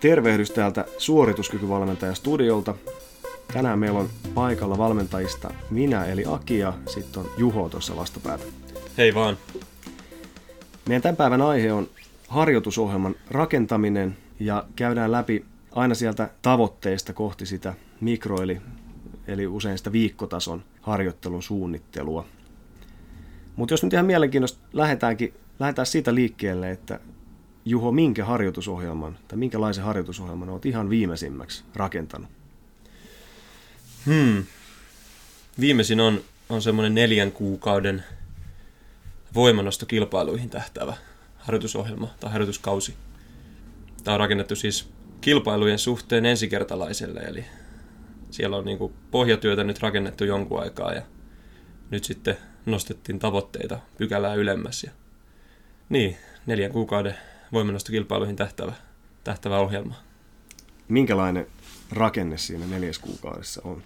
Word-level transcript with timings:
Tervehdys 0.00 0.50
täältä 0.50 0.84
suorituskykyvalmentaja 0.98 2.14
studiolta. 2.14 2.74
Tänään 3.52 3.78
meillä 3.78 3.98
on 3.98 4.08
paikalla 4.34 4.78
valmentajista 4.78 5.50
minä 5.70 6.04
eli 6.04 6.24
Aki 6.26 6.58
ja 6.58 6.72
sitten 6.86 7.22
on 7.22 7.30
Juho 7.36 7.68
tuossa 7.68 7.96
vastapäätä. 7.96 8.44
Hei 8.98 9.14
vaan. 9.14 9.36
Meidän 10.88 11.02
tämän 11.02 11.16
päivän 11.16 11.42
aihe 11.42 11.72
on 11.72 11.88
harjoitusohjelman 12.28 13.14
rakentaminen 13.30 14.16
ja 14.40 14.64
käydään 14.76 15.12
läpi 15.12 15.44
aina 15.72 15.94
sieltä 15.94 16.30
tavoitteista 16.42 17.12
kohti 17.12 17.46
sitä 17.46 17.74
mikro- 18.00 18.42
eli, 18.42 18.60
eli 19.26 19.46
usein 19.46 19.78
sitä 19.78 19.92
viikkotason 19.92 20.62
harjoittelun 20.80 21.42
suunnittelua. 21.42 22.24
Mutta 23.56 23.72
jos 23.72 23.82
nyt 23.82 23.92
ihan 23.92 24.06
mielenkiintoista 24.06 24.58
lähdetäänkin, 24.72 25.34
lähdetään 25.58 25.86
siitä 25.86 26.14
liikkeelle, 26.14 26.70
että 26.70 27.00
Juho, 27.64 27.92
minkä 27.92 28.24
harjoitusohjelman 28.24 29.18
tai 29.28 29.38
minkälaisen 29.38 29.84
harjoitusohjelman 29.84 30.48
olet 30.48 30.66
ihan 30.66 30.90
viimeisimmäksi 30.90 31.64
rakentanut? 31.74 32.30
Hmm. 34.06 34.44
Viimeisin 35.60 36.00
on, 36.00 36.20
on 36.48 36.62
semmoinen 36.62 36.94
neljän 36.94 37.32
kuukauden 37.32 38.04
voimanostokilpailuihin 39.34 40.50
tähtävä 40.50 40.96
harjoitusohjelma 41.36 42.08
tai 42.20 42.32
harjoituskausi. 42.32 42.94
Tämä 44.04 44.14
on 44.14 44.20
rakennettu 44.20 44.56
siis 44.56 44.88
kilpailujen 45.20 45.78
suhteen 45.78 46.26
ensikertalaiselle, 46.26 47.20
eli 47.20 47.44
siellä 48.30 48.56
on 48.56 48.64
niin 48.64 48.78
pohjatyötä 49.10 49.64
nyt 49.64 49.82
rakennettu 49.82 50.24
jonkun 50.24 50.62
aikaa 50.62 50.92
ja 50.92 51.02
nyt 51.90 52.04
sitten 52.04 52.36
nostettiin 52.66 53.18
tavoitteita 53.18 53.78
pykälää 53.98 54.34
ylemmäs. 54.34 54.84
Ja 54.84 54.90
niin, 55.88 56.16
neljän 56.46 56.72
kuukauden 56.72 57.14
voimannostokilpailuihin 57.52 58.36
tähtävä, 58.36 58.72
tähtävä 59.24 59.58
ohjelma. 59.58 59.94
Minkälainen 60.88 61.46
rakenne 61.90 62.38
siinä 62.38 62.66
neljäs 62.66 62.98
kuukaudessa 62.98 63.60
on? 63.64 63.82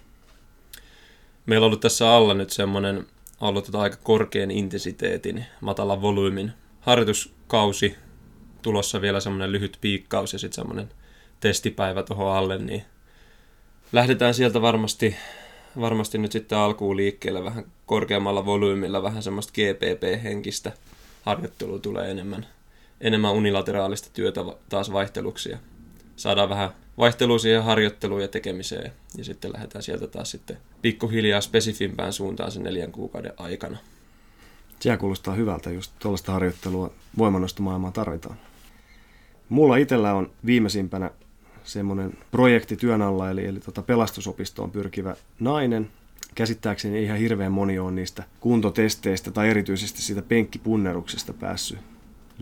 Meillä 1.45 1.63
on 1.63 1.67
ollut 1.67 1.81
tässä 1.81 2.11
alla 2.15 2.33
nyt 2.33 2.49
semmoinen 2.49 3.05
ollut 3.41 3.65
tota 3.65 3.81
aika 3.81 3.97
korkean 4.03 4.51
intensiteetin, 4.51 5.45
matalan 5.61 6.01
volyymin 6.01 6.51
harjoituskausi, 6.79 7.95
tulossa 8.61 9.01
vielä 9.01 9.19
semmoinen 9.19 9.51
lyhyt 9.51 9.77
piikkaus 9.81 10.33
ja 10.33 10.39
sitten 10.39 10.55
semmoinen 10.55 10.89
testipäivä 11.39 12.03
tuohon 12.03 12.35
alle, 12.35 12.57
niin 12.57 12.83
lähdetään 13.91 14.33
sieltä 14.33 14.61
varmasti, 14.61 15.15
varmasti 15.79 16.17
nyt 16.17 16.31
sitten 16.31 16.57
alkuun 16.57 16.97
liikkeelle 16.97 17.43
vähän 17.43 17.65
korkeammalla 17.85 18.45
volyymilla, 18.45 19.03
vähän 19.03 19.23
semmoista 19.23 19.53
GPP-henkistä 19.53 20.71
harjoittelua 21.21 21.79
tulee 21.79 22.11
enemmän, 22.11 22.45
enemmän 23.01 23.33
unilateraalista 23.33 24.09
työtä 24.13 24.41
taas 24.69 24.91
vaihteluksi 24.93 25.49
ja 25.49 25.57
saadaan 26.15 26.49
vähän 26.49 26.69
vaihtelua 26.97 27.39
siihen 27.39 27.63
harjoitteluun 27.63 28.21
ja 28.21 28.27
tekemiseen 28.27 28.91
ja 29.17 29.23
sitten 29.23 29.53
lähdetään 29.53 29.83
sieltä 29.83 30.07
taas 30.07 30.31
sitten 30.31 30.57
pikkuhiljaa 30.81 31.41
spesifimpään 31.41 32.13
suuntaan 32.13 32.51
sen 32.51 32.63
neljän 32.63 32.91
kuukauden 32.91 33.33
aikana. 33.37 33.77
Sehän 34.79 34.99
kuulostaa 34.99 35.33
hyvältä, 35.33 35.71
just 35.71 35.91
tuollaista 35.99 36.31
harjoittelua 36.31 36.91
voimannostomaailmaan 37.17 37.93
tarvitaan. 37.93 38.35
Mulla 39.49 39.77
itsellä 39.77 40.13
on 40.13 40.31
viimeisimpänä 40.45 41.11
semmoinen 41.63 42.17
projekti 42.31 42.75
työn 42.75 43.01
alla, 43.01 43.29
eli, 43.29 43.45
eli 43.45 43.59
tota 43.59 43.81
pelastusopistoon 43.81 44.71
pyrkivä 44.71 45.15
nainen. 45.39 45.89
Käsittääkseni 46.35 47.03
ihan 47.03 47.17
hirveän 47.17 47.51
moni 47.51 47.79
on 47.79 47.95
niistä 47.95 48.23
kuntotesteistä 48.39 49.31
tai 49.31 49.49
erityisesti 49.49 50.01
siitä 50.01 50.21
penkkipunneruksesta 50.21 51.33
päässyt 51.33 51.92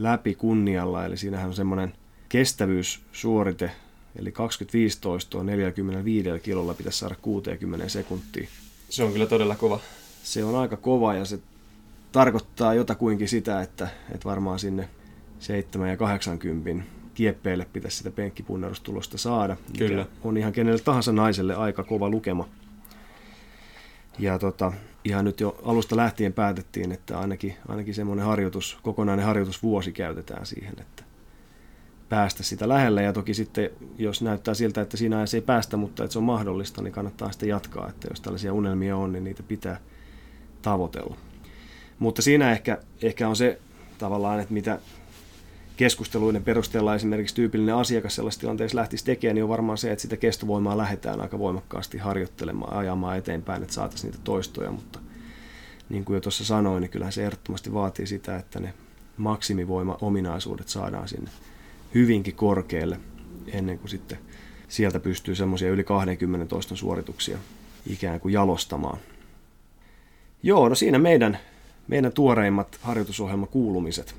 läpi 0.03 0.35
kunnialla. 0.35 1.05
Eli 1.05 1.17
siinähän 1.17 1.47
on 1.47 1.53
semmoinen 1.53 1.93
kestävyyssuorite, 2.29 3.71
eli 4.15 4.31
25 4.31 5.01
toistoa 5.01 5.43
45 5.43 6.29
kilolla 6.43 6.73
pitäisi 6.73 6.99
saada 6.99 7.15
60 7.21 7.89
sekuntia. 7.89 8.47
Se 8.89 9.03
on 9.03 9.11
kyllä 9.11 9.25
todella 9.25 9.55
kova. 9.55 9.79
Se 10.23 10.43
on 10.43 10.55
aika 10.55 10.77
kova 10.77 11.13
ja 11.13 11.25
se 11.25 11.39
tarkoittaa 12.11 12.73
jotakuinkin 12.73 13.29
sitä, 13.29 13.61
että, 13.61 13.87
että 14.11 14.29
varmaan 14.29 14.59
sinne 14.59 14.89
7 15.39 15.89
ja 15.89 15.97
80 15.97 16.83
kieppeille 17.13 17.67
pitäisi 17.73 17.97
sitä 17.97 18.11
penkkipunnerustulosta 18.11 19.17
saada. 19.17 19.57
Kyllä. 19.77 20.05
On 20.23 20.37
ihan 20.37 20.53
kenelle 20.53 20.79
tahansa 20.79 21.11
naiselle 21.11 21.55
aika 21.55 21.83
kova 21.83 22.09
lukema. 22.09 22.47
Ja 24.19 24.39
tota, 24.39 24.73
ihan 25.05 25.25
nyt 25.25 25.39
jo 25.39 25.57
alusta 25.65 25.95
lähtien 25.95 26.33
päätettiin, 26.33 26.91
että 26.91 27.19
ainakin, 27.19 27.55
ainakin 27.67 27.93
semmoinen 27.93 28.25
harjoitus, 28.25 28.77
kokonainen 28.83 29.25
harjoitusvuosi 29.25 29.91
käytetään 29.91 30.45
siihen, 30.45 30.73
että 30.79 31.03
päästä 32.09 32.43
sitä 32.43 32.69
lähelle. 32.69 33.03
Ja 33.03 33.13
toki 33.13 33.33
sitten, 33.33 33.69
jos 33.97 34.21
näyttää 34.21 34.53
siltä, 34.53 34.81
että 34.81 34.97
siinä 34.97 35.25
ei 35.33 35.41
päästä, 35.41 35.77
mutta 35.77 36.03
että 36.03 36.13
se 36.13 36.19
on 36.19 36.25
mahdollista, 36.25 36.81
niin 36.81 36.93
kannattaa 36.93 37.31
sitten 37.31 37.49
jatkaa. 37.49 37.89
Että 37.89 38.07
jos 38.11 38.21
tällaisia 38.21 38.53
unelmia 38.53 38.97
on, 38.97 39.11
niin 39.11 39.23
niitä 39.23 39.43
pitää 39.43 39.79
tavoitella. 40.61 41.17
Mutta 41.99 42.21
siinä 42.21 42.51
ehkä, 42.51 42.77
ehkä 43.01 43.27
on 43.27 43.35
se 43.35 43.59
tavallaan, 43.97 44.39
että 44.39 44.53
mitä 44.53 44.79
keskusteluiden 45.77 46.43
perusteella 46.43 46.95
esimerkiksi 46.95 47.35
tyypillinen 47.35 47.75
asiakas 47.75 48.15
sellaisessa 48.15 48.41
tilanteessa 48.41 48.77
lähtisi 48.77 49.05
tekemään, 49.05 49.35
niin 49.35 49.43
on 49.43 49.49
varmaan 49.49 49.77
se, 49.77 49.91
että 49.91 50.01
sitä 50.01 50.17
kestovoimaa 50.17 50.77
lähdetään 50.77 51.21
aika 51.21 51.39
voimakkaasti 51.39 51.97
harjoittelemaan, 51.97 52.77
ajamaan 52.77 53.17
eteenpäin, 53.17 53.61
että 53.61 53.73
saataisiin 53.73 54.11
niitä 54.11 54.23
toistoja, 54.23 54.71
mutta 54.71 54.99
niin 55.89 56.05
kuin 56.05 56.15
jo 56.15 56.21
tuossa 56.21 56.45
sanoin, 56.45 56.81
niin 56.81 56.91
kyllähän 56.91 57.13
se 57.13 57.23
ehdottomasti 57.25 57.73
vaatii 57.73 58.07
sitä, 58.07 58.35
että 58.37 58.59
ne 58.59 58.73
maksimivoima-ominaisuudet 59.17 60.67
saadaan 60.67 61.07
sinne 61.07 61.31
hyvinkin 61.93 62.35
korkealle 62.35 62.99
ennen 63.47 63.79
kuin 63.79 63.89
sitten 63.89 64.17
sieltä 64.67 64.99
pystyy 64.99 65.35
semmoisia 65.35 65.69
yli 65.69 65.83
20 65.83 66.45
toiston 66.45 66.77
suorituksia 66.77 67.37
ikään 67.87 68.19
kuin 68.19 68.33
jalostamaan. 68.33 68.97
Joo, 70.43 70.69
no 70.69 70.75
siinä 70.75 70.99
meidän, 70.99 71.37
meidän 71.87 72.11
tuoreimmat 72.11 72.79
harjoitusohjelmakuulumiset. 72.81 74.15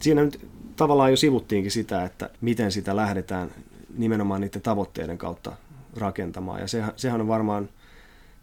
Siinä 0.00 0.24
nyt 0.24 0.48
tavallaan 0.80 1.10
jo 1.10 1.16
sivuttiinkin 1.16 1.70
sitä, 1.70 2.04
että 2.04 2.30
miten 2.40 2.72
sitä 2.72 2.96
lähdetään 2.96 3.50
nimenomaan 3.96 4.40
niiden 4.40 4.62
tavoitteiden 4.62 5.18
kautta 5.18 5.52
rakentamaan. 5.96 6.60
Ja 6.60 6.68
sehän, 6.68 6.92
sehän 6.96 7.20
on 7.20 7.28
varmaan, 7.28 7.68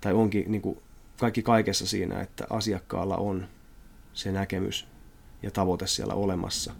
tai 0.02 0.14
onkin 0.14 0.52
niin 0.52 0.62
kuin 0.62 0.80
kaikki 1.20 1.42
kaikessa 1.42 1.88
siinä, 1.88 2.22
että 2.22 2.48
asiakkaalla 2.50 3.18
on 3.18 3.48
se 4.14 4.31
näkemys 4.31 4.88
ja 5.44 5.52
tavoite 5.52 5.88
siellä 5.88 6.14
olemassa, 6.14 6.74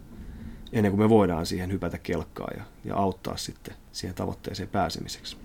ennen 0.72 0.92
kuin 0.92 1.00
me 1.00 1.08
voidaan 1.08 1.46
siihen 1.46 1.72
hypätä 1.72 1.98
kelkkaa 1.98 2.50
ja, 2.56 2.64
ja 2.84 2.96
auttaa 2.96 3.36
sitten 3.36 3.74
siihen 3.92 4.14
tavoitteeseen 4.14 4.68
pääsemiseksi. 4.68 5.36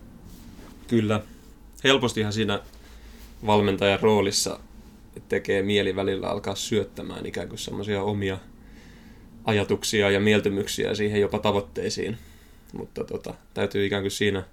Kyllä. 0.88 1.22
Helpostihan 1.84 2.34
siinä 2.34 2.60
valmentajan 3.46 4.00
roolissa 4.00 4.60
tekee 5.30 5.64
mieli 5.64 5.96
välillä 5.96 6.28
alkaa 6.28 6.56
syöttämään 6.56 7.26
ikään 7.26 7.48
kuin 7.48 7.60
semmoisia 7.60 8.04
omia 8.04 8.38
ajatuksia 9.46 10.12
ja 10.12 10.20
mieltymyksiä 10.20 10.96
siihen 10.96 11.22
jopa 11.22 11.40
tavoitteisiin. 11.40 12.18
Mutta 12.74 13.04
tota, 13.04 13.34
täytyy 13.54 13.86
ikään 13.86 14.04
kuin 14.04 14.12
siinä 14.12 14.44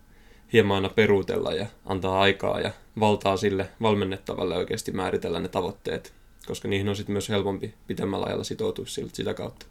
hieman 0.52 0.74
aina 0.74 0.88
peruutella 0.88 1.52
ja 1.52 1.66
antaa 1.86 2.20
aikaa 2.20 2.60
ja 2.60 2.70
valtaa 3.00 3.36
sille 3.36 3.68
valmennettavalle 3.82 4.56
oikeasti 4.56 4.92
määritellä 4.92 5.40
ne 5.40 5.48
tavoitteet, 5.48 6.12
koska 6.46 6.68
niihin 6.68 6.88
on 6.88 6.96
sitten 6.96 7.12
myös 7.12 7.28
helpompi 7.28 7.74
pitemmällä 7.86 8.26
ajalla 8.26 8.44
sitoutua 8.44 8.84
sitä 9.12 9.34
kautta. 9.34 9.66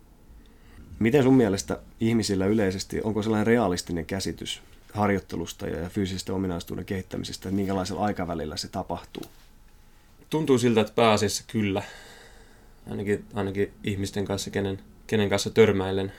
Miten 1.00 1.24
sun 1.24 1.34
mielestä 1.34 1.80
ihmisillä 2.00 2.46
yleisesti, 2.46 3.02
onko 3.04 3.24
sellainen 3.24 3.48
realistinen 3.48 4.06
käsitys 4.06 4.62
harjoittelusta 4.94 5.68
ja 5.68 5.90
fyysisten 5.90 6.36
ominaisuuden 6.36 6.86
kehittämisestä, 6.86 7.50
että 7.50 7.56
minkälaisella 7.56 8.02
aikavälillä 8.02 8.58
se 8.58 8.68
tapahtuu? 8.68 9.24
Tuntuu 10.30 10.58
siltä, 10.58 10.82
että 10.82 10.94
pääasiassa 10.94 11.44
kyllä. 11.48 11.84
Ainakin, 12.90 13.26
ainakin 13.34 13.74
ihmisten 13.84 14.26
kanssa, 14.26 14.50
kenen 14.50 14.80
kenen 15.10 15.30
kanssa 15.30 15.50
törmäilen 15.50 16.12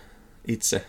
itse. 0.49 0.85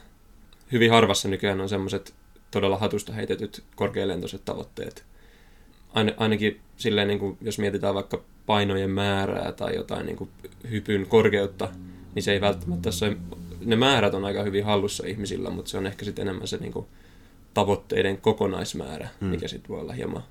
Hyvin 0.72 0.92
harvassa 0.92 1.28
nykyään 1.28 1.62
on 1.62 1.70
semmoiset 1.70 2.14
todella 2.52 2.78
hatusta 2.78 3.14
heitetyt 3.14 3.64
korkealentoiset 3.76 4.46
tavoitteet. 4.46 5.04
Ain, 5.94 6.14
ainakin 6.18 6.60
silleen, 6.78 7.08
niin 7.08 7.20
kuin, 7.20 7.38
jos 7.42 7.60
mietitään 7.60 7.96
vaikka 7.96 8.24
painojen 8.46 8.90
määrää 8.90 9.52
tai 9.52 9.76
jotain 9.76 10.06
niin 10.06 10.18
kuin 10.18 10.30
hypyn 10.70 11.06
korkeutta, 11.06 11.70
niin 12.16 12.24
se 12.24 12.34
ei 12.34 12.42
välttämättä 12.42 12.92
se, 12.92 13.18
ne 13.66 13.76
määrät 13.76 14.14
on 14.14 14.26
aika 14.26 14.44
hyvin 14.44 14.66
hallussa 14.66 15.08
ihmisillä, 15.08 15.50
mutta 15.50 15.72
se 15.72 15.78
on 15.78 15.88
ehkä 15.88 16.06
sitten 16.06 16.28
enemmän 16.28 16.48
se 16.48 16.58
niin 16.58 16.74
kuin, 16.74 16.86
tavoitteiden 17.54 18.18
kokonaismäärä, 18.18 19.10
hmm. 19.22 19.30
mikä 19.30 19.48
sitten 19.48 19.70
voi 19.70 19.80
olla 19.80 19.94
hieman, 19.94 20.24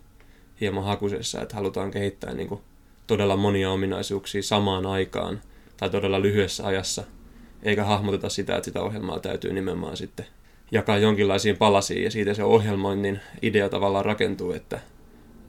hieman 0.61 0.84
hakusessa, 0.84 1.43
että 1.43 1.55
halutaan 1.55 1.90
kehittää 1.90 2.34
niin 2.34 2.49
kuin, 2.49 2.61
todella 3.06 3.37
monia 3.37 3.70
ominaisuuksia 3.70 4.43
samaan 4.43 4.87
aikaan 4.87 5.40
tai 5.76 5.90
todella 5.90 6.23
lyhyessä 6.23 6.66
ajassa– 6.66 7.05
eikä 7.62 7.85
hahmoteta 7.85 8.29
sitä, 8.29 8.57
että 8.57 8.65
sitä 8.65 8.83
ohjelmaa 8.83 9.21
täytyy 9.21 9.53
nimenomaan 9.53 9.97
sitten 9.97 10.27
jakaa 10.71 10.99
jonkinlaisiin 10.99 11.57
palasiin, 11.57 12.05
ja 12.05 12.11
siitä 12.11 12.35
se 12.35 12.45
ohjelmoinnin 12.45 13.21
idea 13.43 13.69
tavallaan 13.69 14.05
rakentuu, 14.05 14.53
että, 14.53 14.81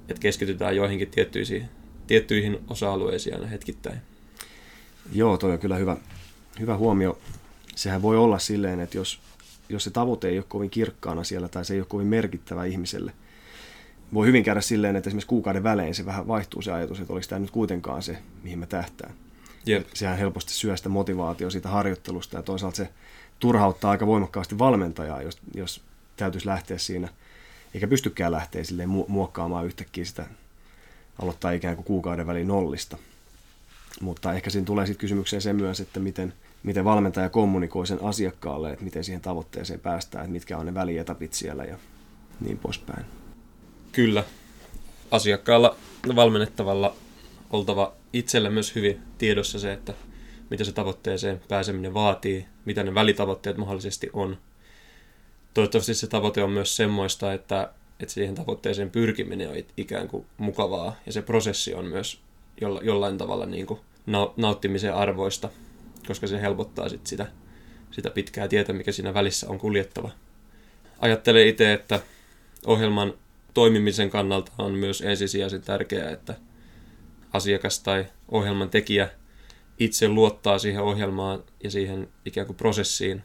että 0.09 0.21
keskitytään 0.21 0.75
joihinkin 0.75 1.11
tiettyihin, 1.11 1.65
tiettyihin 2.07 2.59
osa-alueisiin 2.67 3.35
aina 3.35 3.47
hetkittäin. 3.47 3.97
Joo, 5.13 5.37
toi 5.37 5.51
on 5.51 5.59
kyllä 5.59 5.75
hyvä, 5.75 5.97
hyvä 6.59 6.77
huomio. 6.77 7.17
Sehän 7.75 8.01
voi 8.01 8.17
olla 8.17 8.39
silleen, 8.39 8.79
että 8.79 8.97
jos, 8.97 9.19
jos 9.69 9.83
se 9.83 9.91
tavoite 9.91 10.27
ei 10.27 10.37
ole 10.37 10.45
kovin 10.47 10.69
kirkkaana 10.69 11.23
siellä 11.23 11.47
tai 11.47 11.65
se 11.65 11.73
ei 11.73 11.79
ole 11.79 11.87
kovin 11.89 12.07
merkittävä 12.07 12.65
ihmiselle, 12.65 13.13
voi 14.13 14.27
hyvin 14.27 14.43
käydä 14.43 14.61
silleen, 14.61 14.95
että 14.95 15.09
esimerkiksi 15.09 15.27
kuukauden 15.27 15.63
välein 15.63 15.95
se 15.95 16.05
vähän 16.05 16.27
vaihtuu 16.27 16.61
se 16.61 16.71
ajatus, 16.71 16.99
että 16.99 17.13
oliko 17.13 17.27
tämä 17.29 17.39
nyt 17.39 17.51
kuitenkaan 17.51 18.03
se, 18.03 18.17
mihin 18.43 18.59
mä 18.59 18.65
tähtään. 18.65 19.13
Jep. 19.65 19.87
Sehän 19.93 20.17
helposti 20.17 20.53
syö 20.53 20.77
sitä 20.77 20.89
motivaatio 20.89 21.49
siitä 21.49 21.69
harjoittelusta 21.69 22.37
ja 22.37 22.43
toisaalta 22.43 22.77
se 22.77 22.89
turhauttaa 23.39 23.91
aika 23.91 24.07
voimakkaasti 24.07 24.59
valmentajaa, 24.59 25.21
jos, 25.21 25.37
jos 25.55 25.81
täytyisi 26.17 26.47
lähteä 26.47 26.77
siinä, 26.77 27.09
eikä 27.73 27.87
pystykään 27.87 28.31
lähteä 28.31 28.63
silleen 28.63 28.89
muokkaamaan 28.89 29.65
yhtäkkiä 29.65 30.05
sitä, 30.05 30.25
aloittaa 31.21 31.51
ikään 31.51 31.75
kuin 31.75 31.85
kuukauden 31.85 32.27
väliin 32.27 32.47
nollista. 32.47 32.97
Mutta 34.01 34.33
ehkä 34.33 34.49
siinä 34.49 34.65
tulee 34.65 34.85
sitten 34.85 35.01
kysymykseen 35.01 35.41
se 35.41 35.53
myös, 35.53 35.79
että 35.79 35.99
miten, 35.99 36.33
miten 36.63 36.85
valmentaja 36.85 37.29
kommunikoi 37.29 37.87
sen 37.87 38.03
asiakkaalle, 38.03 38.71
että 38.71 38.85
miten 38.85 39.03
siihen 39.03 39.21
tavoitteeseen 39.21 39.79
päästään, 39.79 40.23
että 40.23 40.33
mitkä 40.33 40.57
on 40.57 40.65
ne 40.65 40.73
välietapit 40.73 41.33
siellä 41.33 41.63
ja 41.63 41.77
niin 42.39 42.57
poispäin. 42.57 43.05
Kyllä. 43.91 44.23
Asiakkaalla 45.11 45.75
valmennettavalla 46.15 46.95
oltava 47.51 47.93
itsellä 48.13 48.49
myös 48.49 48.75
hyvin 48.75 49.01
tiedossa 49.17 49.59
se, 49.59 49.73
että 49.73 49.93
mitä 50.49 50.63
se 50.63 50.71
tavoitteeseen 50.71 51.41
pääseminen 51.47 51.93
vaatii, 51.93 52.45
mitä 52.65 52.83
ne 52.83 52.95
välitavoitteet 52.95 53.57
mahdollisesti 53.57 54.09
on. 54.13 54.37
Toivottavasti 55.53 55.93
se 55.93 56.07
tavoite 56.07 56.43
on 56.43 56.51
myös 56.51 56.75
semmoista, 56.75 57.33
että, 57.33 57.73
että 57.99 58.13
siihen 58.13 58.35
tavoitteeseen 58.35 58.89
pyrkiminen 58.89 59.49
on 59.49 59.55
ikään 59.77 60.07
kuin 60.07 60.25
mukavaa 60.37 60.95
ja 61.05 61.11
se 61.11 61.21
prosessi 61.21 61.73
on 61.73 61.85
myös 61.85 62.19
jollain 62.81 63.17
tavalla 63.17 63.45
niin 63.45 63.65
kuin 63.65 63.79
nauttimisen 64.37 64.93
arvoista, 64.93 65.49
koska 66.07 66.27
se 66.27 66.41
helpottaa 66.41 66.89
sit 66.89 67.07
sitä, 67.07 67.27
sitä 67.91 68.09
pitkää 68.09 68.47
tietä, 68.47 68.73
mikä 68.73 68.91
siinä 68.91 69.13
välissä 69.13 69.49
on 69.49 69.59
kuljettava. 69.59 70.09
Ajattelen 70.99 71.47
itse, 71.47 71.73
että 71.73 71.99
ohjelman 72.65 73.13
toimimisen 73.53 74.09
kannalta 74.09 74.51
on 74.57 74.71
myös 74.71 75.01
ensisijaisen 75.01 75.61
tärkeää, 75.61 76.11
että 76.11 76.35
asiakas 77.33 77.79
tai 77.79 78.05
ohjelman 78.29 78.69
tekijä 78.69 79.09
itse 79.79 80.07
luottaa 80.07 80.59
siihen 80.59 80.81
ohjelmaan 80.81 81.43
ja 81.63 81.71
siihen 81.71 82.09
ikään 82.25 82.47
kuin 82.47 82.57
prosessiin. 82.57 83.23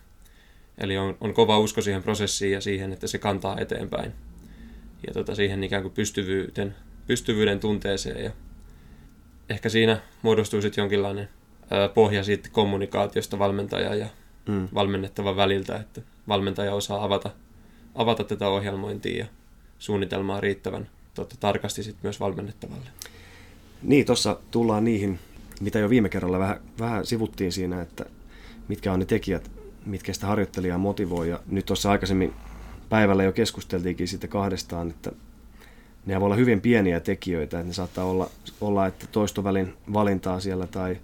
Eli 0.78 0.96
on, 0.96 1.16
on 1.20 1.34
kova 1.34 1.58
usko 1.58 1.80
siihen 1.82 2.02
prosessiin 2.02 2.52
ja 2.52 2.60
siihen, 2.60 2.92
että 2.92 3.06
se 3.06 3.18
kantaa 3.18 3.58
eteenpäin. 3.60 4.12
Ja 5.06 5.12
tota, 5.12 5.34
siihen 5.34 5.64
ikään 5.64 5.82
kuin 5.82 5.94
pystyvyyden, 5.94 6.74
pystyvyyden 7.06 7.60
tunteeseen. 7.60 8.24
Ja 8.24 8.30
ehkä 9.48 9.68
siinä 9.68 10.00
muodostuu 10.22 10.62
sitten 10.62 10.82
jonkinlainen 10.82 11.28
ää, 11.70 11.88
pohja 11.88 12.24
siitä 12.24 12.48
kommunikaatiosta 12.52 13.38
valmentaja 13.38 13.94
ja 13.94 14.06
mm. 14.48 14.68
valmennettavan 14.74 15.36
väliltä, 15.36 15.76
että 15.76 16.00
valmentaja 16.28 16.74
osaa 16.74 17.04
avata, 17.04 17.30
avata 17.94 18.24
tätä 18.24 18.48
ohjelmointia 18.48 19.18
ja 19.18 19.26
suunnitelmaa 19.78 20.40
riittävän 20.40 20.88
totta, 21.14 21.36
tarkasti 21.40 21.82
sit 21.82 21.96
myös 22.02 22.20
valmennettavalle. 22.20 22.86
Niin, 23.82 24.06
tuossa 24.06 24.38
tullaan 24.50 24.84
niihin, 24.84 25.18
mitä 25.60 25.78
jo 25.78 25.90
viime 25.90 26.08
kerralla 26.08 26.38
vähän, 26.38 26.60
vähän 26.80 27.06
sivuttiin 27.06 27.52
siinä, 27.52 27.80
että 27.80 28.06
mitkä 28.68 28.92
on 28.92 28.98
ne 28.98 29.04
tekijät, 29.04 29.50
mitkä 29.86 30.12
sitä 30.12 30.26
harjoittelijaa 30.26 30.78
motivoi. 30.78 31.28
Ja 31.28 31.40
nyt 31.46 31.66
tuossa 31.66 31.90
aikaisemmin 31.90 32.32
päivällä 32.88 33.24
jo 33.24 33.32
keskusteltiinkin 33.32 34.08
siitä 34.08 34.28
kahdestaan, 34.28 34.90
että 34.90 35.12
ne 36.06 36.20
voi 36.20 36.26
olla 36.26 36.36
hyvin 36.36 36.60
pieniä 36.60 37.00
tekijöitä, 37.00 37.58
että 37.58 37.68
ne 37.68 37.72
saattaa 37.72 38.04
olla, 38.04 38.30
olla 38.60 38.86
että 38.86 39.06
toistovälin 39.06 39.74
valintaa 39.92 40.40
siellä 40.40 40.66
tai 40.66 40.96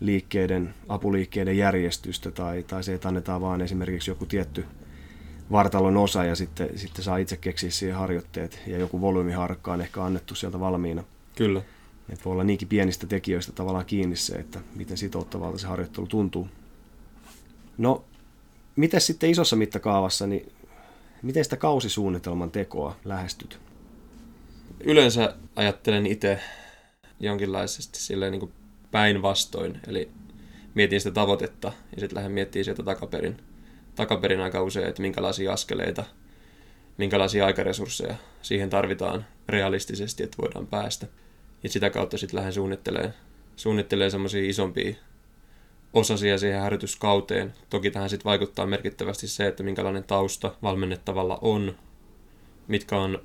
liikkeiden, 0.00 0.74
apuliikkeiden 0.88 1.56
järjestystä 1.58 2.30
tai, 2.30 2.62
tai 2.62 2.84
se, 2.84 2.94
että 2.94 3.08
annetaan 3.08 3.40
vaan 3.40 3.60
esimerkiksi 3.60 4.10
joku 4.10 4.26
tietty 4.26 4.64
vartalon 5.50 5.96
osa 5.96 6.24
ja 6.24 6.34
sitten, 6.34 6.78
sitten 6.78 7.04
saa 7.04 7.16
itse 7.16 7.36
keksiä 7.36 7.70
siihen 7.70 7.96
harjoitteet 7.96 8.60
ja 8.66 8.78
joku 8.78 9.00
volyymiharkka 9.00 9.72
on 9.72 9.80
ehkä 9.80 10.04
annettu 10.04 10.34
sieltä 10.34 10.60
valmiina. 10.60 11.04
Kyllä. 11.36 11.62
Että 12.08 12.24
voi 12.24 12.32
olla 12.32 12.44
niinkin 12.44 12.68
pienistä 12.68 13.06
tekijöistä 13.06 13.52
tavallaan 13.52 13.86
kiinni 13.86 14.16
se, 14.16 14.34
että 14.34 14.60
miten 14.74 14.96
sitouttavalta 14.96 15.58
se 15.58 15.66
harjoittelu 15.66 16.06
tuntuu. 16.06 16.48
No, 17.78 18.04
miten 18.76 19.00
sitten 19.00 19.30
isossa 19.30 19.56
mittakaavassa, 19.56 20.26
niin 20.26 20.52
miten 21.22 21.44
sitä 21.44 21.56
kausisuunnitelman 21.56 22.50
tekoa 22.50 22.96
lähestyt? 23.04 23.58
Yleensä 24.80 25.36
ajattelen 25.56 26.06
itse 26.06 26.40
jonkinlaisesti 27.20 27.98
silleen 27.98 28.32
niin 28.32 28.52
päinvastoin, 28.90 29.80
eli 29.86 30.10
mietin 30.74 31.00
sitä 31.00 31.14
tavoitetta 31.14 31.72
ja 31.94 32.00
sitten 32.00 32.16
lähden 32.16 32.32
miettimään 32.32 32.64
sieltä 32.64 32.82
takaperin 32.82 33.36
takaperin 33.96 34.40
aika 34.40 34.62
usein, 34.62 34.88
että 34.88 35.02
minkälaisia 35.02 35.52
askeleita, 35.52 36.04
minkälaisia 36.98 37.46
aikaresursseja 37.46 38.14
siihen 38.42 38.70
tarvitaan 38.70 39.26
realistisesti, 39.48 40.22
että 40.22 40.36
voidaan 40.42 40.66
päästä. 40.66 41.06
Ja 41.66 41.70
sitä 41.70 41.90
kautta 41.90 42.18
sitten 42.18 42.36
lähden 42.36 42.52
suunnittelemaan, 42.52 43.14
suunnittelemaan 43.56 44.10
semmoisia 44.10 44.50
isompia 44.50 44.96
osasia 45.92 46.38
siihen 46.38 46.60
harjoituskauteen. 46.60 47.54
Toki 47.70 47.90
tähän 47.90 48.10
sitten 48.10 48.24
vaikuttaa 48.24 48.66
merkittävästi 48.66 49.28
se, 49.28 49.46
että 49.46 49.62
minkälainen 49.62 50.04
tausta 50.04 50.54
valmennettavalla 50.62 51.38
on, 51.42 51.76
mitkä 52.68 52.96
on 52.96 53.18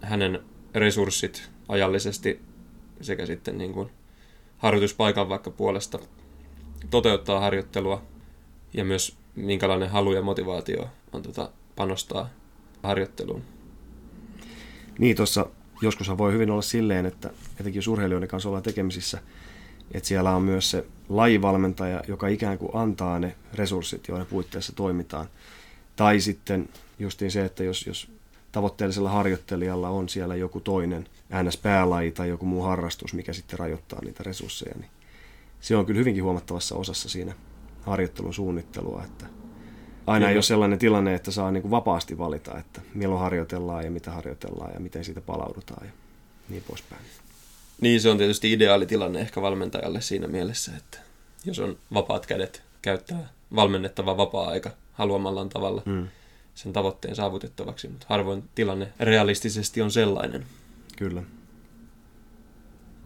hänen 0.00 0.40
resurssit 0.74 1.50
ajallisesti 1.68 2.40
sekä 3.00 3.26
sitten 3.26 3.58
niin 3.58 3.72
kuin 3.72 3.90
harjoituspaikan 4.58 5.28
vaikka 5.28 5.50
puolesta 5.50 5.98
toteuttaa 6.90 7.40
harjoittelua 7.40 8.02
ja 8.74 8.84
myös 8.84 9.16
minkälainen 9.34 9.90
halu 9.90 10.12
ja 10.12 10.22
motivaatio 10.22 10.88
on 11.12 11.22
tota 11.22 11.50
panostaa 11.76 12.30
harjoitteluun. 12.82 13.42
Niin, 14.98 15.16
tuossa 15.16 15.46
joskushan 15.82 16.18
voi 16.18 16.32
hyvin 16.32 16.50
olla 16.50 16.62
silleen, 16.62 17.06
että 17.06 17.30
etenkin 17.60 17.78
jos 17.78 17.88
urheilijoiden 17.88 18.28
kanssa 18.28 18.48
ollaan 18.48 18.62
tekemisissä, 18.62 19.18
että 19.94 20.08
siellä 20.08 20.30
on 20.30 20.42
myös 20.42 20.70
se 20.70 20.84
lajivalmentaja, 21.08 22.02
joka 22.08 22.28
ikään 22.28 22.58
kuin 22.58 22.70
antaa 22.74 23.18
ne 23.18 23.36
resurssit, 23.54 24.08
joiden 24.08 24.26
puitteissa 24.26 24.72
toimitaan. 24.72 25.26
Tai 25.96 26.20
sitten 26.20 26.68
justiin 26.98 27.30
se, 27.30 27.44
että 27.44 27.64
jos, 27.64 27.86
jos 27.86 28.10
tavoitteellisella 28.52 29.10
harjoittelijalla 29.10 29.88
on 29.88 30.08
siellä 30.08 30.34
joku 30.36 30.60
toinen 30.60 31.06
NS-päälaji 31.42 32.12
tai 32.12 32.28
joku 32.28 32.46
muu 32.46 32.62
harrastus, 32.62 33.14
mikä 33.14 33.32
sitten 33.32 33.58
rajoittaa 33.58 34.04
niitä 34.04 34.22
resursseja, 34.22 34.74
niin 34.78 34.90
se 35.60 35.76
on 35.76 35.86
kyllä 35.86 35.98
hyvinkin 35.98 36.24
huomattavassa 36.24 36.74
osassa 36.74 37.08
siinä 37.08 37.34
harjoittelun 37.82 38.34
suunnittelua, 38.34 39.04
että 39.04 39.26
aina 40.08 40.28
ei 40.28 40.36
ole 40.36 40.42
sellainen 40.42 40.78
tilanne, 40.78 41.14
että 41.14 41.30
saa 41.30 41.50
niin 41.50 41.62
kuin 41.62 41.70
vapaasti 41.70 42.18
valita, 42.18 42.58
että 42.58 42.80
milloin 42.94 43.20
harjoitellaan 43.20 43.84
ja 43.84 43.90
mitä 43.90 44.10
harjoitellaan 44.10 44.74
ja 44.74 44.80
miten 44.80 45.04
siitä 45.04 45.20
palaudutaan 45.20 45.86
ja 45.86 45.92
niin 46.48 46.64
poispäin. 46.68 47.02
Niin, 47.80 48.00
se 48.00 48.10
on 48.10 48.18
tietysti 48.18 48.52
ideaali 48.52 48.86
tilanne 48.86 49.20
ehkä 49.20 49.42
valmentajalle 49.42 50.00
siinä 50.00 50.26
mielessä, 50.26 50.72
että 50.76 50.98
jos 51.44 51.58
on 51.58 51.78
vapaat 51.94 52.26
kädet 52.26 52.62
käyttää 52.82 53.28
valmennettava 53.54 54.16
vapaa-aika 54.16 54.70
haluamallaan 54.92 55.48
tavalla 55.48 55.82
mm. 55.86 56.08
sen 56.54 56.72
tavoitteen 56.72 57.16
saavutettavaksi, 57.16 57.88
mutta 57.88 58.06
harvoin 58.08 58.44
tilanne 58.54 58.92
realistisesti 59.00 59.82
on 59.82 59.90
sellainen. 59.90 60.46
Kyllä. 60.96 61.22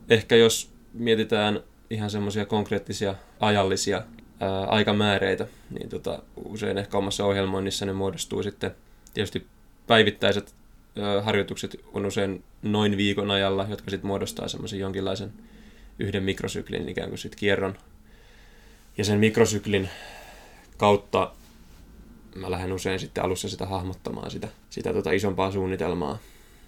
Ehkä 0.08 0.36
jos 0.36 0.70
mietitään 0.92 1.60
ihan 1.90 2.10
semmoisia 2.10 2.46
konkreettisia 2.46 3.14
ajallisia 3.40 4.02
ää, 4.42 4.64
aikamääreitä, 4.64 5.46
niin 5.70 5.88
tota, 5.88 6.22
usein 6.44 6.78
ehkä 6.78 6.98
omassa 6.98 7.24
ohjelmoinnissa 7.24 7.86
ne 7.86 7.92
muodostuu 7.92 8.42
sitten 8.42 8.74
tietysti 9.14 9.46
päivittäiset 9.86 10.54
ää, 10.98 11.22
harjoitukset 11.22 11.76
on 11.92 12.06
usein 12.06 12.44
noin 12.62 12.96
viikon 12.96 13.30
ajalla, 13.30 13.66
jotka 13.70 13.90
sitten 13.90 14.06
muodostaa 14.06 14.48
semmoisen 14.48 14.78
jonkinlaisen 14.78 15.32
yhden 15.98 16.22
mikrosyklin 16.22 16.88
ikään 16.88 17.08
kuin 17.08 17.18
sitten 17.18 17.38
kierron. 17.38 17.78
Ja 18.98 19.04
sen 19.04 19.18
mikrosyklin 19.18 19.88
kautta 20.76 21.32
mä 22.34 22.50
lähden 22.50 22.72
usein 22.72 23.00
sitten 23.00 23.24
alussa 23.24 23.48
sitä 23.48 23.66
hahmottamaan, 23.66 24.30
sitä, 24.30 24.48
sitä 24.70 24.92
tota 24.92 25.12
isompaa 25.12 25.50
suunnitelmaa. 25.50 26.18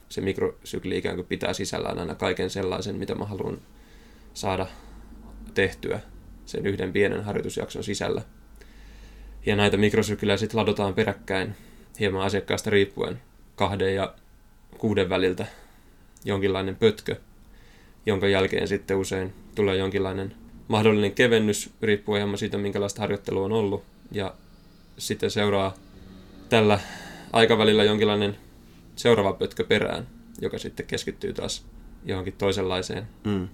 Se 0.08 0.20
mikrosykli 0.20 0.98
ikään 0.98 1.16
kuin 1.16 1.26
pitää 1.26 1.52
sisällään 1.52 1.98
aina 1.98 2.14
kaiken 2.14 2.50
sellaisen, 2.50 2.96
mitä 2.96 3.14
mä 3.14 3.24
haluan 3.24 3.58
saada 4.34 4.66
tehtyä 5.54 6.00
sen 6.46 6.66
yhden 6.66 6.92
pienen 6.92 7.24
harjoitusjakson 7.24 7.84
sisällä. 7.84 8.22
Ja 9.46 9.56
näitä 9.56 9.76
mikrosyklejä 9.76 10.36
sitten 10.36 10.60
ladotaan 10.60 10.94
peräkkäin 10.94 11.54
hieman 12.00 12.22
asiakkaasta 12.22 12.70
riippuen 12.70 13.20
kahden 13.56 13.94
ja 13.94 14.14
kuuden 14.78 15.08
väliltä 15.08 15.46
jonkinlainen 16.24 16.76
pötkö, 16.76 17.16
jonka 18.06 18.28
jälkeen 18.28 18.68
sitten 18.68 18.96
usein 18.96 19.32
tulee 19.54 19.76
jonkinlainen 19.76 20.34
mahdollinen 20.68 21.12
kevennys 21.12 21.70
riippuen 21.82 22.20
hieman 22.20 22.38
siitä, 22.38 22.58
minkälaista 22.58 23.00
harjoittelua 23.00 23.44
on 23.44 23.52
ollut. 23.52 23.84
Ja 24.12 24.34
sitten 24.98 25.30
seuraa 25.30 25.74
tällä 26.48 26.80
aikavälillä 27.32 27.84
jonkinlainen 27.84 28.36
seuraava 28.96 29.32
pötkö 29.32 29.64
perään, 29.64 30.06
joka 30.40 30.58
sitten 30.58 30.86
keskittyy 30.86 31.32
taas 31.32 31.64
johonkin 32.04 32.34
toisenlaiseen 32.38 33.08
mm 33.24 33.48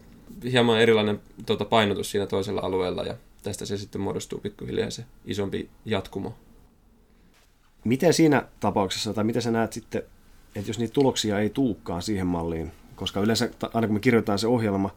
hieman 0.53 0.81
erilainen 0.81 1.21
tuota, 1.47 1.65
painotus 1.65 2.11
siinä 2.11 2.27
toisella 2.27 2.61
alueella 2.61 3.03
ja 3.03 3.15
tästä 3.43 3.67
se 3.67 3.77
sitten 3.77 4.01
muodostuu 4.01 4.39
pikkuhiljaa 4.39 4.91
se 4.91 5.05
isompi 5.25 5.69
jatkumo. 5.85 6.35
Miten 7.85 8.15
siinä 8.15 8.47
tapauksessa, 8.61 9.15
tai 9.15 9.25
miten 9.25 9.43
sä 9.43 9.51
näet 9.51 9.73
sitten, 9.73 10.03
että 10.55 10.71
jos 10.71 10.79
niitä 10.79 10.93
tuloksia 10.95 11.39
ei 11.39 11.51
tuukkaan 11.51 12.03
siihen 12.03 12.27
malliin, 12.27 12.73
koska 12.97 13.21
yleensä 13.21 13.51
aina 13.75 13.87
kun 13.87 13.97
me 13.97 14.01
kirjoitetaan 14.01 14.39
se 14.39 14.47
ohjelma, 14.47 14.95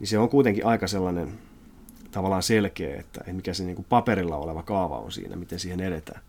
niin 0.00 0.08
se 0.08 0.18
on 0.18 0.28
kuitenkin 0.28 0.66
aika 0.66 0.86
sellainen 0.86 1.38
tavallaan 2.10 2.42
selkeä, 2.42 3.00
että 3.00 3.24
mikä 3.32 3.54
se 3.54 3.64
niin 3.64 3.76
kuin 3.76 3.86
paperilla 3.88 4.36
oleva 4.36 4.62
kaava 4.62 4.98
on 4.98 5.12
siinä, 5.12 5.36
miten 5.36 5.58
siihen 5.58 5.80
edetään. 5.80 6.22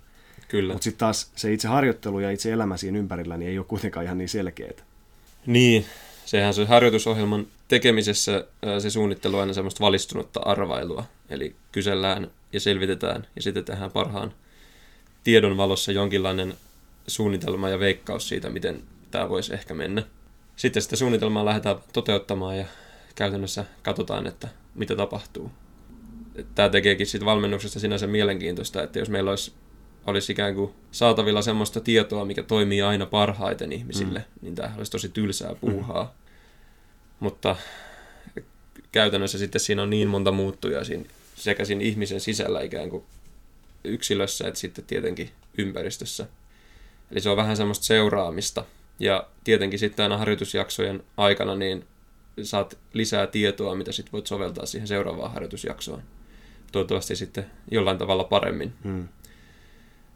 Kyllä. 0.47 0.73
Mutta 0.73 0.83
sitten 0.83 0.99
taas 0.99 1.31
se 1.35 1.53
itse 1.53 1.67
harjoittelu 1.67 2.19
ja 2.19 2.31
itse 2.31 2.51
elämä 2.51 2.77
siinä 2.77 2.99
ympärillä 2.99 3.37
niin 3.37 3.49
ei 3.51 3.57
ole 3.57 3.65
kuitenkaan 3.65 4.05
ihan 4.05 4.17
niin 4.17 4.29
selkeää. 4.29 4.71
Niin, 5.45 5.85
sehän 6.25 6.53
se 6.53 6.65
harjoitusohjelman 6.65 7.47
tekemisessä 7.67 8.47
se 8.79 8.89
suunnittelu 8.89 9.35
on 9.35 9.41
aina 9.41 9.53
semmoista 9.53 9.83
valistunutta 9.85 10.39
arvailua. 10.39 11.03
Eli 11.29 11.55
kysellään 11.71 12.31
ja 12.53 12.59
selvitetään 12.59 13.27
ja 13.35 13.41
sitten 13.41 13.65
tehdään 13.65 13.91
parhaan 13.91 14.33
tiedon 15.23 15.57
valossa 15.57 15.91
jonkinlainen 15.91 16.53
suunnitelma 17.07 17.69
ja 17.69 17.79
veikkaus 17.79 18.27
siitä, 18.27 18.49
miten 18.49 18.83
tämä 19.11 19.29
voisi 19.29 19.53
ehkä 19.53 19.73
mennä. 19.73 20.03
Sitten 20.55 20.81
sitä 20.81 20.95
suunnitelmaa 20.95 21.45
lähdetään 21.45 21.75
toteuttamaan 21.93 22.57
ja 22.57 22.65
käytännössä 23.15 23.65
katsotaan, 23.83 24.27
että 24.27 24.47
mitä 24.75 24.95
tapahtuu. 24.95 25.51
Tämä 26.55 26.69
tekeekin 26.69 27.07
sitten 27.07 27.25
valmennuksesta 27.25 27.79
sinänsä 27.79 28.07
mielenkiintoista, 28.07 28.83
että 28.83 28.99
jos 28.99 29.09
meillä 29.09 29.29
olisi, 29.29 29.53
olisi 30.07 30.31
ikään 30.31 30.55
kuin 30.55 30.73
saatavilla 30.91 31.41
semmoista 31.41 31.79
tietoa, 31.79 32.25
mikä 32.25 32.43
toimii 32.43 32.81
aina 32.81 33.05
parhaiten 33.05 33.71
ihmisille, 33.71 34.19
mm. 34.19 34.25
niin 34.41 34.55
tämä 34.55 34.73
olisi 34.77 34.91
tosi 34.91 35.09
tylsää 35.09 35.55
puuhaa. 35.55 36.03
Mm. 36.03 36.09
Mutta 37.19 37.55
käytännössä 38.91 39.37
sitten 39.37 39.61
siinä 39.61 39.83
on 39.83 39.89
niin 39.89 40.07
monta 40.07 40.31
muuttujaa 40.31 40.83
siinä, 40.83 41.05
sekä 41.35 41.65
siinä 41.65 41.81
ihmisen 41.83 42.19
sisällä 42.19 42.61
ikään 42.61 42.89
kuin 42.89 43.03
yksilössä, 43.83 44.47
että 44.47 44.59
sitten 44.59 44.85
tietenkin 44.85 45.29
ympäristössä. 45.57 46.27
Eli 47.11 47.21
se 47.21 47.29
on 47.29 47.37
vähän 47.37 47.57
semmoista 47.57 47.85
seuraamista. 47.85 48.65
Ja 48.99 49.27
tietenkin 49.43 49.79
sitten 49.79 50.03
aina 50.03 50.17
harjoitusjaksojen 50.17 51.03
aikana 51.17 51.55
niin 51.55 51.85
saat 52.43 52.77
lisää 52.93 53.27
tietoa, 53.27 53.75
mitä 53.75 53.91
sitten 53.91 54.11
voit 54.11 54.27
soveltaa 54.27 54.65
siihen 54.65 54.87
seuraavaan 54.87 55.31
harjoitusjaksoon. 55.31 56.03
Toivottavasti 56.71 57.15
sitten 57.15 57.45
jollain 57.71 57.97
tavalla 57.97 58.23
paremmin. 58.23 58.73
Hmm. 58.83 59.07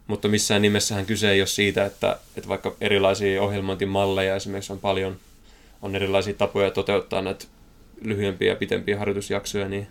Mutta 0.06 0.28
missään 0.28 0.62
nimessähän 0.62 1.06
kyse 1.06 1.30
ei 1.30 1.40
ole 1.40 1.46
siitä, 1.46 1.84
että, 1.84 2.18
että 2.36 2.48
vaikka 2.48 2.76
erilaisia 2.80 3.42
ohjelmointimalleja 3.42 4.36
esimerkiksi 4.36 4.72
on 4.72 4.78
paljon, 4.78 5.16
on 5.82 5.96
erilaisia 5.96 6.34
tapoja 6.34 6.70
toteuttaa 6.70 7.22
näitä 7.22 7.44
lyhyempiä 8.00 8.52
ja 8.52 8.56
pitempiä 8.56 8.98
harjoitusjaksoja, 8.98 9.68
niin 9.68 9.86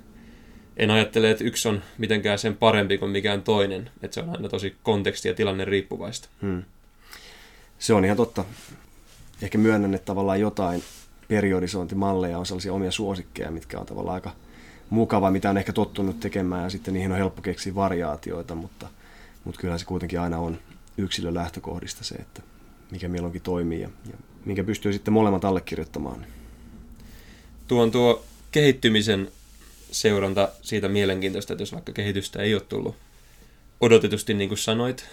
en 0.77 0.91
ajattele, 0.91 1.31
että 1.31 1.43
yksi 1.43 1.67
on 1.67 1.81
mitenkään 1.97 2.39
sen 2.39 2.57
parempi 2.57 2.97
kuin 2.97 3.11
mikään 3.11 3.41
toinen. 3.41 3.89
Että 4.01 4.15
se 4.15 4.21
on 4.21 4.29
aina 4.29 4.49
tosi 4.49 4.75
konteksti 4.83 5.27
ja 5.27 5.33
tilanne 5.33 5.65
riippuvaista. 5.65 6.29
Hmm. 6.41 6.63
Se 7.79 7.93
on 7.93 8.05
ihan 8.05 8.17
totta. 8.17 8.45
Ehkä 9.41 9.57
myönnän, 9.57 9.93
että 9.93 10.05
tavallaan 10.05 10.39
jotain 10.39 10.83
periodisointimalleja 11.27 12.37
on 12.37 12.45
sellaisia 12.45 12.73
omia 12.73 12.91
suosikkeja, 12.91 13.51
mitkä 13.51 13.79
on 13.79 13.85
tavallaan 13.85 14.15
aika 14.15 14.31
mukava, 14.89 15.31
mitä 15.31 15.49
on 15.49 15.57
ehkä 15.57 15.73
tottunut 15.73 16.19
tekemään 16.19 16.63
ja 16.63 16.69
sitten 16.69 16.93
niihin 16.93 17.11
on 17.11 17.17
helppo 17.17 17.41
keksiä 17.41 17.75
variaatioita, 17.75 18.55
mutta, 18.55 18.87
mutta 19.45 19.61
kyllä 19.61 19.77
se 19.77 19.85
kuitenkin 19.85 20.19
aina 20.19 20.37
on 20.37 20.59
yksilön 20.97 21.33
lähtökohdista 21.33 22.03
se, 22.03 22.15
että 22.15 22.41
mikä 22.91 23.07
milloinkin 23.07 23.41
toimii 23.41 23.81
ja, 23.81 23.89
ja 24.11 24.17
minkä 24.45 24.63
pystyy 24.63 24.93
sitten 24.93 25.13
molemmat 25.13 25.45
allekirjoittamaan. 25.45 26.25
Tuon 27.67 27.91
tuo 27.91 28.25
kehittymisen 28.51 29.31
seuranta 29.91 30.49
siitä 30.61 30.87
mielenkiintoista, 30.87 31.53
että 31.53 31.61
jos 31.61 31.73
vaikka 31.73 31.91
kehitystä 31.91 32.41
ei 32.41 32.53
ole 32.53 32.61
tullut 32.61 32.95
odotetusti 33.81 34.33
niin 34.33 34.49
kuin 34.49 34.57
sanoit, 34.57 35.05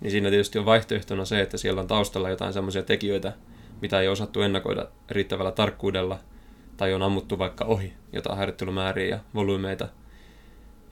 niin 0.00 0.10
siinä 0.10 0.30
tietysti 0.30 0.58
on 0.58 0.64
vaihtoehtona 0.64 1.24
se, 1.24 1.40
että 1.40 1.58
siellä 1.58 1.80
on 1.80 1.86
taustalla 1.86 2.30
jotain 2.30 2.52
semmoisia 2.52 2.82
tekijöitä, 2.82 3.32
mitä 3.80 4.00
ei 4.00 4.08
osattu 4.08 4.40
ennakoida 4.40 4.86
riittävällä 5.10 5.52
tarkkuudella, 5.52 6.18
tai 6.76 6.94
on 6.94 7.02
ammuttu 7.02 7.38
vaikka 7.38 7.64
ohi 7.64 7.92
jotain 8.12 8.38
harjoittelumääriä 8.38 9.08
ja 9.16 9.20
volyymeita, 9.34 9.88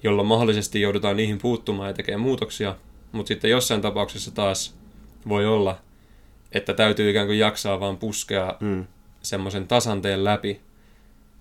jolloin 0.02 0.28
mahdollisesti 0.28 0.80
joudutaan 0.80 1.16
niihin 1.16 1.38
puuttumaan 1.38 1.88
ja 1.88 1.94
tekemään 1.94 2.20
muutoksia, 2.20 2.76
mutta 3.12 3.28
sitten 3.28 3.50
jossain 3.50 3.82
tapauksessa 3.82 4.30
taas 4.30 4.76
voi 5.28 5.46
olla, 5.46 5.78
että 6.52 6.74
täytyy 6.74 7.10
ikään 7.10 7.26
kuin 7.26 7.38
jaksaa 7.38 7.80
vaan 7.80 7.96
puskea 7.96 8.56
mm. 8.60 8.84
semmoisen 9.22 9.68
tasanteen 9.68 10.24
läpi, 10.24 10.60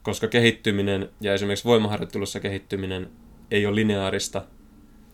koska 0.04 0.28
kehittyminen 0.28 1.10
ja 1.22 1.34
esimerkiksi 1.34 1.66
voimaharjoittelussa 1.66 2.40
kehittyminen 2.40 3.10
ei 3.52 3.66
ole 3.66 3.76
lineaarista 3.76 4.42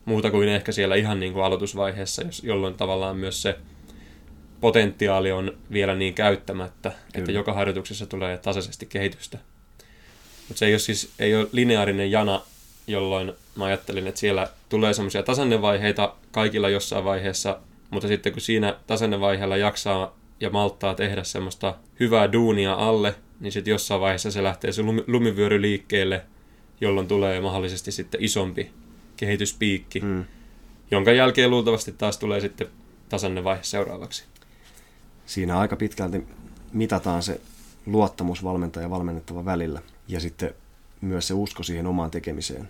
muuta 0.06 0.32
kuin 0.32 0.50
ehkä 0.50 0.72
siellä 0.72 0.96
ihan 0.96 1.20
niin 1.20 1.34
kuin 1.34 1.46
aloitusvaiheessa, 1.46 2.22
jolloin 2.44 2.74
tavallaan 2.74 3.18
myös 3.18 3.42
se 3.42 3.60
potentiaali 4.62 5.32
on 5.32 5.58
vielä 5.72 5.96
niin 5.96 6.14
käyttämättä, 6.14 6.90
Kyllä. 6.90 7.02
että 7.14 7.32
joka 7.32 7.54
harjoituksessa 7.54 8.06
tulee 8.06 8.38
tasaisesti 8.38 8.86
kehitystä. 8.86 9.38
Mutta 10.48 10.60
se 10.60 10.66
ei 10.66 10.74
ole 10.74 10.80
siis 10.80 11.14
ei 11.20 11.36
ole 11.36 11.48
lineaarinen 11.52 12.12
jana, 12.12 12.42
jolloin 12.88 13.34
mä 13.56 13.66
ajattelin, 13.66 14.08
että 14.08 14.20
siellä 14.20 14.48
tulee 14.70 14.94
semmoisia 14.94 15.24
tasannevaiheita 15.24 16.16
kaikilla 16.32 16.70
jossain 16.70 17.06
vaiheessa, 17.06 17.60
mutta 17.90 18.08
sitten 18.08 18.34
kun 18.34 18.42
siinä 18.42 18.76
tasannevaiheella 18.88 19.58
jaksaa 19.58 20.18
ja 20.40 20.50
malttaa 20.50 20.96
tehdä 20.96 21.24
semmoista 21.24 21.76
hyvää 22.00 22.32
duunia 22.32 22.74
alle, 22.74 23.16
niin 23.40 23.52
sitten 23.52 23.72
jossain 23.72 24.02
vaiheessa 24.02 24.32
se 24.32 24.44
lähtee 24.44 24.72
se 24.72 24.82
lumivyöry 25.08 25.62
liikkeelle, 25.62 26.22
jolloin 26.82 27.08
tulee 27.08 27.42
mahdollisesti 27.42 27.92
sitten 27.92 28.24
isompi 28.24 28.72
kehityspiikki, 29.18 30.00
mm. 30.00 30.26
jonka 30.92 31.12
jälkeen 31.12 31.50
luultavasti 31.50 31.92
taas 31.92 32.18
tulee 32.18 32.42
sitten 32.42 32.68
tasainen 33.10 33.44
vaihe 33.44 33.64
seuraavaksi 33.64 34.26
siinä 35.26 35.60
aika 35.60 35.76
pitkälti 35.76 36.28
mitataan 36.74 37.24
se 37.24 37.42
luottamus 37.86 38.44
valmentaja 38.44 38.86
ja 38.86 38.90
valmennettava 38.90 39.46
välillä 39.46 39.82
ja 40.08 40.20
sitten 40.20 40.56
myös 41.02 41.28
se 41.28 41.34
usko 41.34 41.64
siihen 41.64 41.88
omaan 41.88 42.12
tekemiseen. 42.12 42.70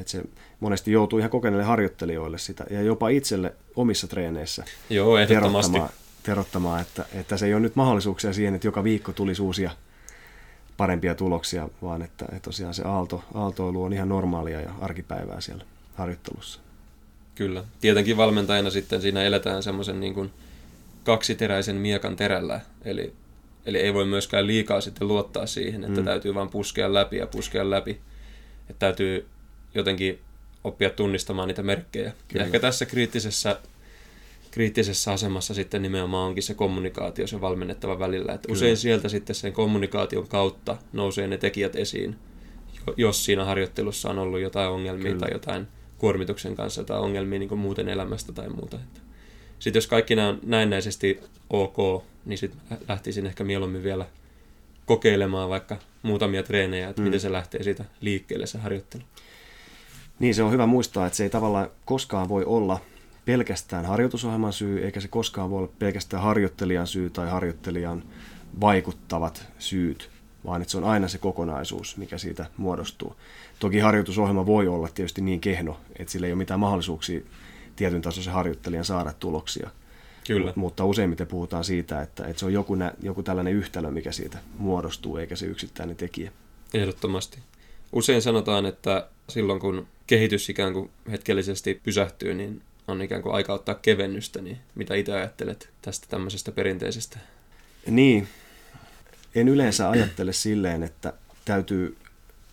Et 0.00 0.08
se 0.08 0.22
monesti 0.60 0.92
joutuu 0.92 1.18
ihan 1.18 1.30
kokeneille 1.30 1.64
harjoittelijoille 1.64 2.38
sitä 2.38 2.64
ja 2.70 2.82
jopa 2.82 3.08
itselle 3.08 3.54
omissa 3.76 4.06
treeneissä 4.06 4.64
Joo, 4.90 5.26
terottamaan, 5.26 5.88
terottamaan 6.22 6.80
että, 6.80 7.04
että 7.14 7.36
se 7.36 7.46
ei 7.46 7.54
ole 7.54 7.60
nyt 7.60 7.76
mahdollisuuksia 7.76 8.32
siihen, 8.32 8.54
että 8.54 8.66
joka 8.66 8.84
viikko 8.84 9.12
tulisi 9.12 9.42
uusia 9.42 9.70
parempia 10.76 11.14
tuloksia, 11.14 11.68
vaan 11.82 12.02
että, 12.02 12.24
että 12.24 12.40
tosiaan 12.40 12.74
se 12.74 12.82
aalto, 12.82 13.24
aaltoilu 13.34 13.82
on 13.82 13.92
ihan 13.92 14.08
normaalia 14.08 14.60
ja 14.60 14.70
arkipäivää 14.80 15.40
siellä 15.40 15.64
harjoittelussa. 15.94 16.60
Kyllä. 17.34 17.64
Tietenkin 17.80 18.16
valmentajana 18.16 18.70
sitten 18.70 19.02
siinä 19.02 19.22
eletään 19.22 19.62
semmoisen 19.62 20.00
niin 20.00 20.14
kuin 20.14 20.30
kaksiteräisen 21.04 21.76
miekan 21.76 22.16
terällä, 22.16 22.60
eli, 22.84 23.12
eli 23.66 23.78
ei 23.78 23.94
voi 23.94 24.04
myöskään 24.04 24.46
liikaa 24.46 24.80
sitten 24.80 25.08
luottaa 25.08 25.46
siihen, 25.46 25.84
että 25.84 26.00
mm. 26.00 26.04
täytyy 26.04 26.34
vain 26.34 26.48
puskea 26.48 26.94
läpi 26.94 27.16
ja 27.16 27.26
puskea 27.26 27.70
läpi. 27.70 28.00
Että 28.70 28.78
täytyy 28.78 29.26
jotenkin 29.74 30.18
oppia 30.64 30.90
tunnistamaan 30.90 31.48
niitä 31.48 31.62
merkkejä. 31.62 32.12
Kyllä. 32.28 32.42
Ja 32.42 32.46
ehkä 32.46 32.60
tässä 32.60 32.86
kriittisessä, 32.86 33.60
kriittisessä 34.50 35.12
asemassa 35.12 35.54
sitten 35.54 35.82
nimenomaan 35.82 36.28
onkin 36.28 36.42
se 36.42 36.54
kommunikaatio 36.54 37.26
se 37.26 37.40
valmennettava 37.40 37.98
välillä. 37.98 38.32
Että 38.32 38.52
usein 38.52 38.76
sieltä 38.76 39.08
sitten 39.08 39.36
sen 39.36 39.52
kommunikaation 39.52 40.28
kautta 40.28 40.76
nousee 40.92 41.26
ne 41.26 41.38
tekijät 41.38 41.76
esiin, 41.76 42.16
jos 42.96 43.24
siinä 43.24 43.44
harjoittelussa 43.44 44.10
on 44.10 44.18
ollut 44.18 44.40
jotain 44.40 44.70
ongelmia 44.70 45.12
Kyllä. 45.12 45.20
tai 45.20 45.32
jotain 45.32 45.66
kuormituksen 45.98 46.56
kanssa 46.56 46.84
tai 46.84 46.98
ongelmia 46.98 47.38
niin 47.38 47.58
muuten 47.58 47.88
elämästä 47.88 48.32
tai 48.32 48.48
muuta. 48.48 48.78
Sitten 49.58 49.78
jos 49.78 49.86
kaikki 49.86 50.16
nämä 50.16 50.28
on 50.28 50.40
näennäisesti 50.42 51.20
ok, 51.50 52.04
niin 52.24 52.38
sitten 52.38 52.60
lähtisin 52.88 53.26
ehkä 53.26 53.44
mieluummin 53.44 53.82
vielä 53.82 54.06
kokeilemaan 54.86 55.48
vaikka 55.48 55.76
muutamia 56.02 56.42
treenejä, 56.42 56.88
että 56.88 57.02
mm. 57.02 57.04
miten 57.04 57.20
se 57.20 57.32
lähtee 57.32 57.62
siitä 57.62 57.84
liikkeelle 58.00 58.46
se 58.46 58.58
harjoittelu. 58.58 59.02
Niin, 60.18 60.34
se 60.34 60.42
on 60.42 60.52
hyvä 60.52 60.66
muistaa, 60.66 61.06
että 61.06 61.16
se 61.16 61.22
ei 61.22 61.30
tavallaan 61.30 61.70
koskaan 61.84 62.28
voi 62.28 62.44
olla 62.44 62.80
pelkästään 63.24 63.86
harjoitusohjelman 63.86 64.52
syy, 64.52 64.84
eikä 64.84 65.00
se 65.00 65.08
koskaan 65.08 65.50
voi 65.50 65.58
olla 65.58 65.72
pelkästään 65.78 66.22
harjoittelijan 66.22 66.86
syy 66.86 67.10
tai 67.10 67.30
harjoittelijan 67.30 68.02
vaikuttavat 68.60 69.46
syyt, 69.58 70.10
vaan 70.46 70.62
että 70.62 70.72
se 70.72 70.78
on 70.78 70.84
aina 70.84 71.08
se 71.08 71.18
kokonaisuus, 71.18 71.96
mikä 71.96 72.18
siitä 72.18 72.46
muodostuu. 72.56 73.16
Toki 73.58 73.78
harjoitusohjelma 73.78 74.46
voi 74.46 74.68
olla 74.68 74.88
tietysti 74.88 75.20
niin 75.20 75.40
kehno, 75.40 75.80
että 75.98 76.12
sillä 76.12 76.26
ei 76.26 76.32
ole 76.32 76.38
mitään 76.38 76.60
mahdollisuuksia 76.60 77.20
tietyn 77.76 78.02
tasoisen 78.02 78.32
harjoittelijan 78.32 78.84
saada 78.84 79.12
tuloksia. 79.12 79.70
Kyllä. 80.26 80.52
Mutta 80.56 80.84
useimmiten 80.84 81.26
puhutaan 81.26 81.64
siitä, 81.64 82.02
että, 82.02 82.26
että 82.26 82.40
se 82.40 82.46
on 82.46 82.52
joku, 82.52 82.74
nä, 82.74 82.92
joku 83.02 83.22
tällainen 83.22 83.52
yhtälö, 83.52 83.90
mikä 83.90 84.12
siitä 84.12 84.38
muodostuu, 84.58 85.16
eikä 85.16 85.36
se 85.36 85.46
yksittäinen 85.46 85.96
tekijä. 85.96 86.32
Ehdottomasti. 86.74 87.38
Usein 87.92 88.22
sanotaan, 88.22 88.66
että 88.66 89.08
silloin 89.28 89.60
kun 89.60 89.86
kehitys 90.06 90.48
ikään 90.48 90.72
kuin 90.72 90.90
hetkellisesti 91.10 91.80
pysähtyy, 91.84 92.34
niin 92.34 92.62
on 92.88 93.02
ikään 93.02 93.22
kuin 93.22 93.34
aika 93.34 93.52
ottaa 93.52 93.74
kevennystä, 93.74 94.42
niin 94.42 94.58
mitä 94.74 94.94
itse 94.94 95.12
ajattelet 95.12 95.70
tästä 95.82 96.06
tämmöisestä 96.10 96.52
perinteisestä? 96.52 97.18
Niin, 97.86 98.28
en 99.34 99.48
yleensä 99.48 99.90
ajattele 99.90 100.32
silleen, 100.32 100.82
että 100.82 101.12
täytyy 101.44 101.96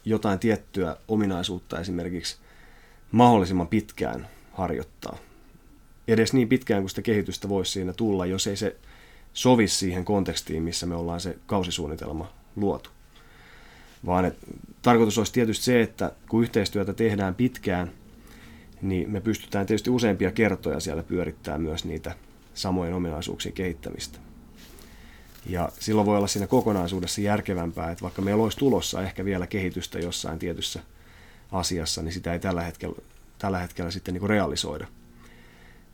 jotain 0.05 0.39
tiettyä 0.39 0.97
ominaisuutta 1.07 1.79
esimerkiksi 1.79 2.37
mahdollisimman 3.11 3.67
pitkään 3.67 4.27
harjoittaa. 4.53 5.17
edes 6.07 6.33
niin 6.33 6.49
pitkään 6.49 6.81
kuin 6.81 6.89
sitä 6.89 7.01
kehitystä 7.01 7.49
voisi 7.49 7.71
siinä 7.71 7.93
tulla, 7.93 8.25
jos 8.25 8.47
ei 8.47 8.55
se 8.57 8.75
sovi 9.33 9.67
siihen 9.67 10.05
kontekstiin, 10.05 10.63
missä 10.63 10.85
me 10.85 10.95
ollaan 10.95 11.21
se 11.21 11.37
kausisuunnitelma 11.45 12.33
luotu. 12.55 12.89
Vaan 14.05 14.25
et, 14.25 14.37
tarkoitus 14.81 15.17
olisi 15.17 15.33
tietysti 15.33 15.65
se, 15.65 15.81
että 15.81 16.11
kun 16.29 16.43
yhteistyötä 16.43 16.93
tehdään 16.93 17.35
pitkään, 17.35 17.91
niin 18.81 19.09
me 19.09 19.21
pystytään 19.21 19.65
tietysti 19.65 19.89
useampia 19.89 20.31
kertoja 20.31 20.79
siellä 20.79 21.03
pyörittää 21.03 21.57
myös 21.57 21.85
niitä 21.85 22.15
samojen 22.53 22.93
ominaisuuksien 22.93 23.53
kehittämistä. 23.53 24.19
Ja 25.45 25.69
silloin 25.79 26.05
voi 26.05 26.17
olla 26.17 26.27
siinä 26.27 26.47
kokonaisuudessa 26.47 27.21
järkevämpää, 27.21 27.91
että 27.91 28.01
vaikka 28.01 28.21
meillä 28.21 28.43
olisi 28.43 28.57
tulossa 28.57 29.01
ehkä 29.01 29.25
vielä 29.25 29.47
kehitystä 29.47 29.99
jossain 29.99 30.39
tietyssä 30.39 30.79
asiassa, 31.51 32.01
niin 32.01 32.13
sitä 32.13 32.33
ei 32.33 32.39
tällä 32.39 32.61
hetkellä, 32.61 32.95
tällä 33.37 33.59
hetkellä 33.59 33.91
sitten 33.91 34.13
niin 34.13 34.19
kuin 34.19 34.29
realisoida. 34.29 34.87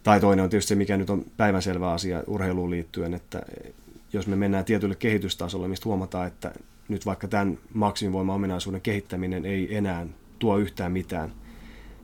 Tai 0.04 0.20
toinen 0.20 0.44
on 0.44 0.50
tietysti 0.50 0.70
se, 0.70 0.76
mikä 0.76 0.98
nyt 0.98 1.10
on 1.10 1.26
päivänselvä 1.38 1.92
asia 1.92 2.24
urheiluun 2.28 2.72
liittyen, 2.72 3.14
että 3.14 3.42
jos 4.14 4.28
me 4.28 4.36
mennään 4.36 4.66
tietylle 4.66 4.96
kehitystasolle, 4.96 5.68
mistä 5.68 5.86
huomataan, 5.86 6.28
että 6.28 6.52
nyt 6.88 7.06
vaikka 7.06 7.28
tämän 7.28 7.58
maksimivoima-ominaisuuden 7.74 8.82
kehittäminen 8.82 9.46
ei 9.46 9.76
enää 9.76 10.08
tuo 10.40 10.58
yhtään 10.58 10.92
mitään 10.92 11.34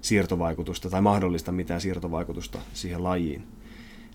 siirtovaikutusta 0.02 0.90
tai 0.90 1.02
mahdollista 1.02 1.52
mitään 1.52 1.82
siirtovaikutusta 1.82 2.60
siihen 2.74 3.04
lajiin, 3.04 3.48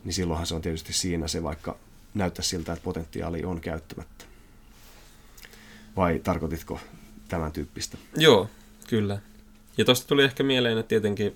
niin 0.05 0.13
silloinhan 0.13 0.47
se 0.47 0.55
on 0.55 0.63
tietysti 0.63 0.93
siinä 0.93 1.29
se, 1.29 1.43
vaikka 1.43 1.77
näyttää 2.15 2.43
siltä, 2.43 2.73
että 2.73 2.85
potentiaali 2.85 3.45
on 3.45 3.61
käyttämättä. 3.61 4.25
Vai 5.97 6.21
tarkoititko 6.25 6.81
tämän 7.29 7.53
tyyppistä? 7.53 7.99
Joo, 8.17 8.51
kyllä. 8.89 9.19
Ja 9.79 9.85
tuosta 9.85 10.07
tuli 10.07 10.25
ehkä 10.25 10.43
mieleen, 10.43 10.79
että 10.79 10.89
tietenkin, 10.89 11.27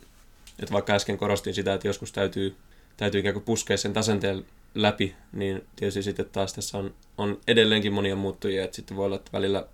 että 0.58 0.72
vaikka 0.72 0.92
äsken 0.92 1.18
korostin 1.18 1.54
sitä, 1.54 1.74
että 1.74 1.88
joskus 1.88 2.12
täytyy, 2.12 2.56
täytyy 2.96 3.20
ikään 3.20 3.32
kuin 3.32 3.44
puskea 3.44 3.76
sen 3.76 3.92
tasenteen 3.92 4.44
läpi, 4.74 5.14
niin 5.32 5.64
tietysti 5.76 6.02
sitten 6.02 6.26
taas 6.32 6.54
tässä 6.54 6.78
on, 6.78 6.94
on 7.18 7.38
edelleenkin 7.48 7.92
monia 7.92 8.16
muuttujia, 8.16 8.64
että 8.64 8.76
sitten 8.76 8.96
voi 8.96 9.06
olla, 9.06 9.16
että 9.16 9.32
välillä 9.32 9.66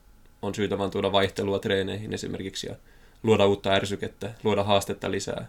on 0.42 0.54
syytä 0.54 0.78
vaan 0.78 0.90
tuoda 0.90 1.12
vaihtelua 1.12 1.58
treeneihin 1.58 2.14
esimerkiksi 2.14 2.66
ja 2.66 2.76
luoda 3.22 3.46
uutta 3.46 3.70
ärsykettä, 3.70 4.34
luoda 4.44 4.64
haastetta 4.64 5.10
lisää. 5.10 5.46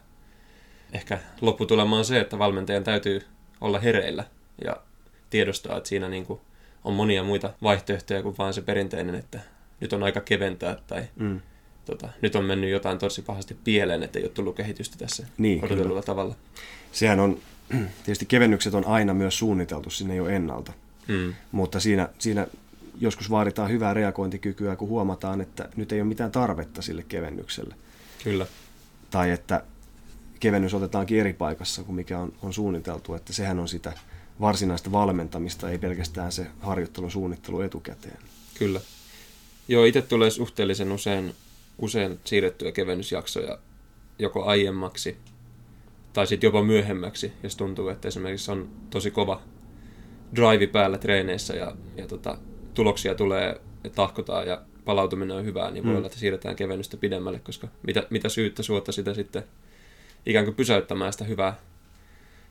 Ehkä 0.94 1.20
lopputulema 1.42 1.98
on 1.98 2.06
se, 2.06 2.20
että 2.20 2.39
valmentajan 2.39 2.84
täytyy 2.84 3.22
olla 3.62 3.80
hereillä 3.80 4.24
ja 4.66 4.77
tiedostaa, 5.30 5.77
että 5.77 5.89
siinä 5.89 6.10
niin 6.10 6.25
kuin 6.25 6.39
on 6.84 6.94
monia 6.94 7.24
muita 7.24 7.54
vaihtoehtoja 7.63 8.24
kuin 8.24 8.36
vain 8.38 8.54
se 8.54 8.62
perinteinen, 8.62 9.16
että 9.16 9.39
nyt 9.80 9.94
on 9.94 10.04
aika 10.04 10.22
keventää 10.22 10.77
tai 10.88 11.04
mm. 11.16 11.42
tota, 11.86 12.10
nyt 12.22 12.36
on 12.36 12.46
mennyt 12.46 12.70
jotain 12.70 13.00
tosi 13.00 13.22
pahasti 13.22 13.58
pieleen, 13.63 14.04
että 14.04 14.20
ei 14.20 14.25
ole 14.25 14.32
tullut 14.32 14.56
kehitystä 14.56 14.98
tässä 14.98 15.27
niin, 15.38 15.66
odotetulla 15.66 16.01
tavalla. 16.01 16.36
Sehän 16.92 17.20
on, 17.20 17.39
tietysti 18.04 18.26
kevennykset 18.26 18.74
on 18.74 18.88
aina 18.88 19.14
myös 19.14 19.38
suunniteltu 19.38 19.90
sinne 19.90 20.16
jo 20.16 20.28
ennalta, 20.28 20.74
mm. 21.08 21.34
mutta 21.52 21.80
siinä, 21.80 22.10
siinä 22.20 22.48
joskus 23.00 23.30
vaaditaan 23.30 23.72
hyvää 23.72 23.94
reagointikykyä, 23.94 24.76
kun 24.76 24.90
huomataan, 24.90 25.42
että 25.42 25.70
nyt 25.76 25.92
ei 25.92 26.02
ole 26.02 26.08
mitään 26.08 26.32
tarvetta 26.32 26.82
sille 26.82 27.06
kevennykselle. 27.08 27.76
Kyllä. 28.24 28.46
Tai 29.12 29.32
että 29.32 29.64
kevennys 30.40 30.74
otetaankin 30.74 31.20
eri 31.20 31.34
paikassa 31.34 31.84
kuin 31.84 31.96
mikä 31.96 32.20
on, 32.20 32.34
on 32.42 32.54
suunniteltu, 32.54 33.14
että 33.14 33.34
sehän 33.34 33.60
on 33.60 33.68
sitä 33.68 33.94
varsinaista 34.42 34.92
valmentamista, 34.92 35.70
ei 35.70 35.78
pelkästään 35.78 36.32
se 36.32 36.48
harjoittelun 36.60 37.12
suunnittelu 37.12 37.62
etukäteen. 37.62 38.18
Kyllä. 38.54 38.82
Joo, 39.68 39.86
itse 39.86 40.02
tulee 40.02 40.30
suhteellisen 40.30 40.92
usein, 40.92 41.36
usein 41.78 42.20
siirrettyä 42.24 42.72
kevennysjaksoja 42.72 43.58
joko 44.20 44.46
aiemmaksi 44.46 45.18
tai 46.18 46.28
sitten 46.28 46.48
jopa 46.48 46.64
myöhemmäksi, 46.64 47.32
jos 47.44 47.56
tuntuu, 47.56 47.90
että 47.90 48.08
esimerkiksi 48.08 48.52
on 48.52 48.70
tosi 48.90 49.12
kova 49.12 49.42
drive 50.36 50.68
päällä 50.68 50.98
treeneissä 50.98 51.56
ja, 51.56 51.76
ja 51.98 52.08
tota, 52.08 52.38
tuloksia 52.74 53.15
tulee, 53.15 53.50
että 53.84 53.96
tahkotaan 53.96 54.48
ja 54.48 54.62
palautuminen 54.86 55.38
on 55.38 55.46
hyvää, 55.46 55.72
niin 55.72 55.84
voi 55.84 55.91
mm. 55.91 55.98
olla, 55.98 56.08
että 56.08 56.20
siirretään 56.20 56.56
kevennystä 56.56 56.98
pidemmälle, 56.98 57.39
koska 57.39 57.68
mitä, 57.88 58.08
mitä 58.10 58.30
syyttä 58.30 58.63
suotta 58.63 58.91
sitä 58.91 59.13
sitten 59.13 59.44
ikään 60.26 60.46
kuin 60.46 60.56
pysäyttämään 60.56 61.12
sitä 61.12 61.26
hyvää, 61.26 61.60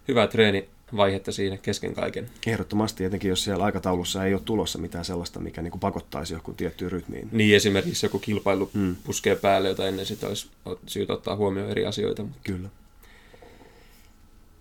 hyvää 0.08 0.26
treenivaihetta 0.26 1.32
siinä 1.32 1.56
kesken 1.56 1.94
kaiken. 1.94 2.30
Ehdottomasti, 2.46 3.04
etenkin 3.04 3.28
jos 3.28 3.44
siellä 3.44 3.64
aikataulussa 3.64 4.24
ei 4.24 4.34
ole 4.34 4.42
tulossa 4.44 4.78
mitään 4.78 5.04
sellaista, 5.04 5.40
mikä 5.40 5.62
niin 5.62 5.70
kuin 5.70 5.80
pakottaisi 5.80 6.34
johonkin 6.34 6.54
tiettyyn 6.54 6.92
rytmiin. 6.92 7.28
Niin, 7.32 7.56
esimerkiksi 7.56 8.06
joku 8.06 8.18
kilpailu 8.18 8.70
mm. 8.74 8.96
puskee 9.04 9.36
päälle, 9.36 9.68
jota 9.68 9.88
ennen 9.88 10.06
sitä 10.06 10.28
olisi 10.28 10.50
syytä 10.86 11.12
ottaa 11.12 11.36
huomioon 11.36 11.70
eri 11.70 11.86
asioita. 11.86 12.24
Kyllä. 12.44 12.68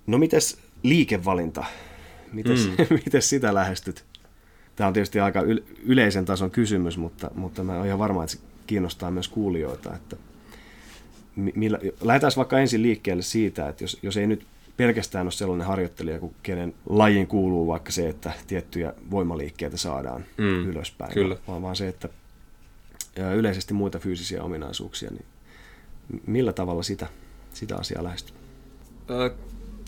No 0.08 0.18
mites 0.18 0.58
liikevalinta? 0.84 1.66
Mites, 2.34 2.68
mm. 2.68 2.76
mites 3.06 3.30
sitä 3.30 3.54
lähestyt? 3.54 4.06
Tämä 4.76 4.88
on 4.88 4.94
tietysti 4.94 5.20
aika 5.20 5.42
yleisen 5.84 6.26
tason 6.26 6.52
kysymys, 6.52 6.98
mutta, 6.98 7.32
mutta 7.36 7.64
mä 7.64 7.74
olen 7.74 7.86
ihan 7.86 8.00
varma, 8.00 8.24
että 8.24 8.36
se 8.36 8.42
kiinnostaa 8.68 9.12
myös 9.12 9.28
kuulijoita. 9.28 9.96
Että 9.96 10.16
millä, 11.36 11.80
lähdetään 12.02 12.32
vaikka 12.38 12.60
ensin 12.60 12.82
liikkeelle 12.82 13.24
siitä, 13.24 13.70
että 13.70 13.84
jos, 13.84 14.00
jos 14.02 14.18
ei 14.18 14.28
nyt 14.28 14.48
pelkästään 14.78 15.26
ole 15.26 15.32
sellainen 15.32 15.68
harjoittelija, 15.68 16.20
kuin 16.20 16.36
kenen 16.44 16.74
lajiin 16.90 17.28
kuuluu 17.28 17.68
vaikka 17.68 17.92
se, 17.92 18.10
että 18.10 18.32
tiettyjä 18.48 18.94
voimaliikkeitä 19.12 19.78
saadaan 19.78 20.26
mm, 20.38 20.70
ylöspäin, 20.70 21.14
kyllä. 21.14 21.38
vaan, 21.48 21.62
vaan 21.62 21.76
se, 21.76 21.88
että 21.88 22.10
yleisesti 23.36 23.74
muita 23.74 24.00
fyysisiä 24.00 24.44
ominaisuuksia, 24.44 25.10
niin 25.10 25.26
millä 26.28 26.54
tavalla 26.54 26.84
sitä, 26.84 27.08
sitä 27.54 27.76
asiaa 27.76 28.04
lähestyy? 28.04 28.36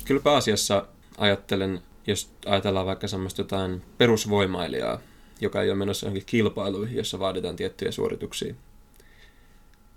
Kyllä 0.08 0.22
pääasiassa 0.22 0.88
ajattelen, 1.18 1.82
jos 2.08 2.32
ajatellaan 2.46 2.86
vaikka 2.86 3.08
semmoista 3.08 3.42
jotain 3.42 3.82
perusvoimailijaa, 3.98 5.00
joka 5.42 5.62
ei 5.62 5.70
ole 5.70 5.78
menossa 5.78 6.06
johonkin 6.06 6.26
kilpailuihin, 6.26 6.98
jossa 6.98 7.20
vaaditaan 7.20 7.56
tiettyjä 7.56 7.92
suorituksia, 7.92 8.56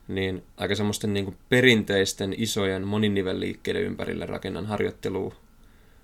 niin 0.09 0.43
aika 0.57 0.75
semmoisten 0.75 1.15
niin 1.15 1.37
perinteisten 1.49 2.35
isojen 2.39 2.87
moninivelliikkeiden 2.87 3.83
ympärille 3.83 4.27
rakennan 4.27 4.67
harjoittelua 4.67 5.35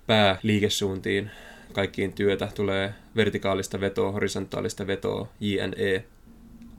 pääliikesuuntiin. 0.07 1.31
Kaikkiin 1.73 2.13
työtä 2.13 2.49
tulee 2.55 2.93
vertikaalista 3.15 3.79
vetoa, 3.79 4.11
horisontaalista 4.11 4.87
vetoa, 4.87 5.27
JNE. 5.39 6.05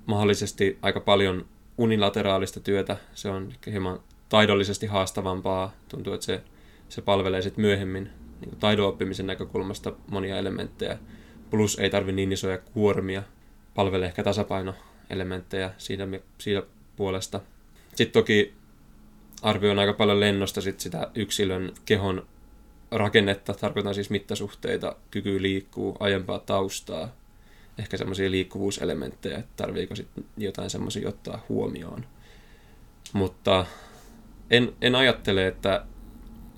Mahdollisesti 0.07 0.79
aika 0.83 1.01
paljon 1.01 1.47
unilateraalista 1.79 2.61
työtä. 2.61 2.97
Se 3.15 3.29
on 3.29 3.53
hieman 3.67 4.01
taidollisesti 4.29 4.87
haastavampaa. 4.87 5.73
Tuntuu, 5.89 6.13
että 6.13 6.27
se, 6.27 6.43
se 6.89 7.03
palvelee 7.03 7.43
sitten 7.43 7.63
myöhemmin 7.63 8.11
niin 8.41 8.57
taidon 8.61 8.89
oppimisen 8.89 9.27
näkökulmasta 9.27 9.93
monia 10.11 10.39
elementtejä. 10.39 10.99
Plus 11.51 11.79
ei 11.79 11.91
tarvi 11.91 12.13
niin 12.13 12.33
isoja 12.33 12.59
kuormia. 12.59 13.23
Palvelee 13.75 14.09
ehkä 14.09 14.23
tasapainoelementtejä 14.23 15.71
siinä, 15.79 16.07
siinä 16.39 16.63
puolesta. 16.97 17.41
Sitten 17.95 18.23
toki 18.23 18.55
arvioin 19.43 19.79
aika 19.79 19.93
paljon 19.93 20.21
lennosta 20.21 20.61
sit 20.61 20.81
sitä 20.81 21.11
yksilön 21.15 21.73
kehon 21.85 22.27
rakennetta, 22.91 23.55
tarkoitan 23.55 23.95
siis 23.95 24.11
mittasuhteita, 24.11 24.97
kyky 25.11 25.43
liikkuu, 25.43 25.97
aiempaa 26.01 26.39
taustaa, 26.39 27.13
ehkä 27.79 27.97
semmoisia 27.97 28.31
liikkuvuuselementtejä, 28.31 29.39
että 29.39 29.53
tarviiko 29.57 29.97
sitten 29.97 30.25
jotain 30.37 30.71
semmoisia 30.71 31.09
ottaa 31.09 31.45
huomioon. 31.49 32.07
Mutta 33.13 33.67
en, 34.51 34.73
en 34.81 34.95
ajattele, 34.95 35.47
että, 35.47 35.87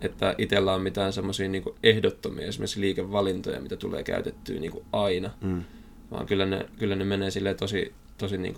että 0.00 0.34
itsellä 0.38 0.74
on 0.74 0.82
mitään 0.82 1.12
semmoisia 1.12 1.48
niin 1.48 1.64
ehdottomia 1.82 2.46
esimerkiksi 2.46 2.80
liikevalintoja, 2.80 3.60
mitä 3.60 3.76
tulee 3.76 4.02
käytettyä 4.02 4.60
niin 4.60 4.72
aina, 4.92 5.30
mm. 5.40 5.64
vaan 6.10 6.26
kyllä 6.26 6.46
ne, 6.46 6.66
kyllä 6.78 6.96
ne 6.96 7.04
menee 7.04 7.30
tosi, 7.58 7.92
tosi 8.18 8.38
niin 8.38 8.54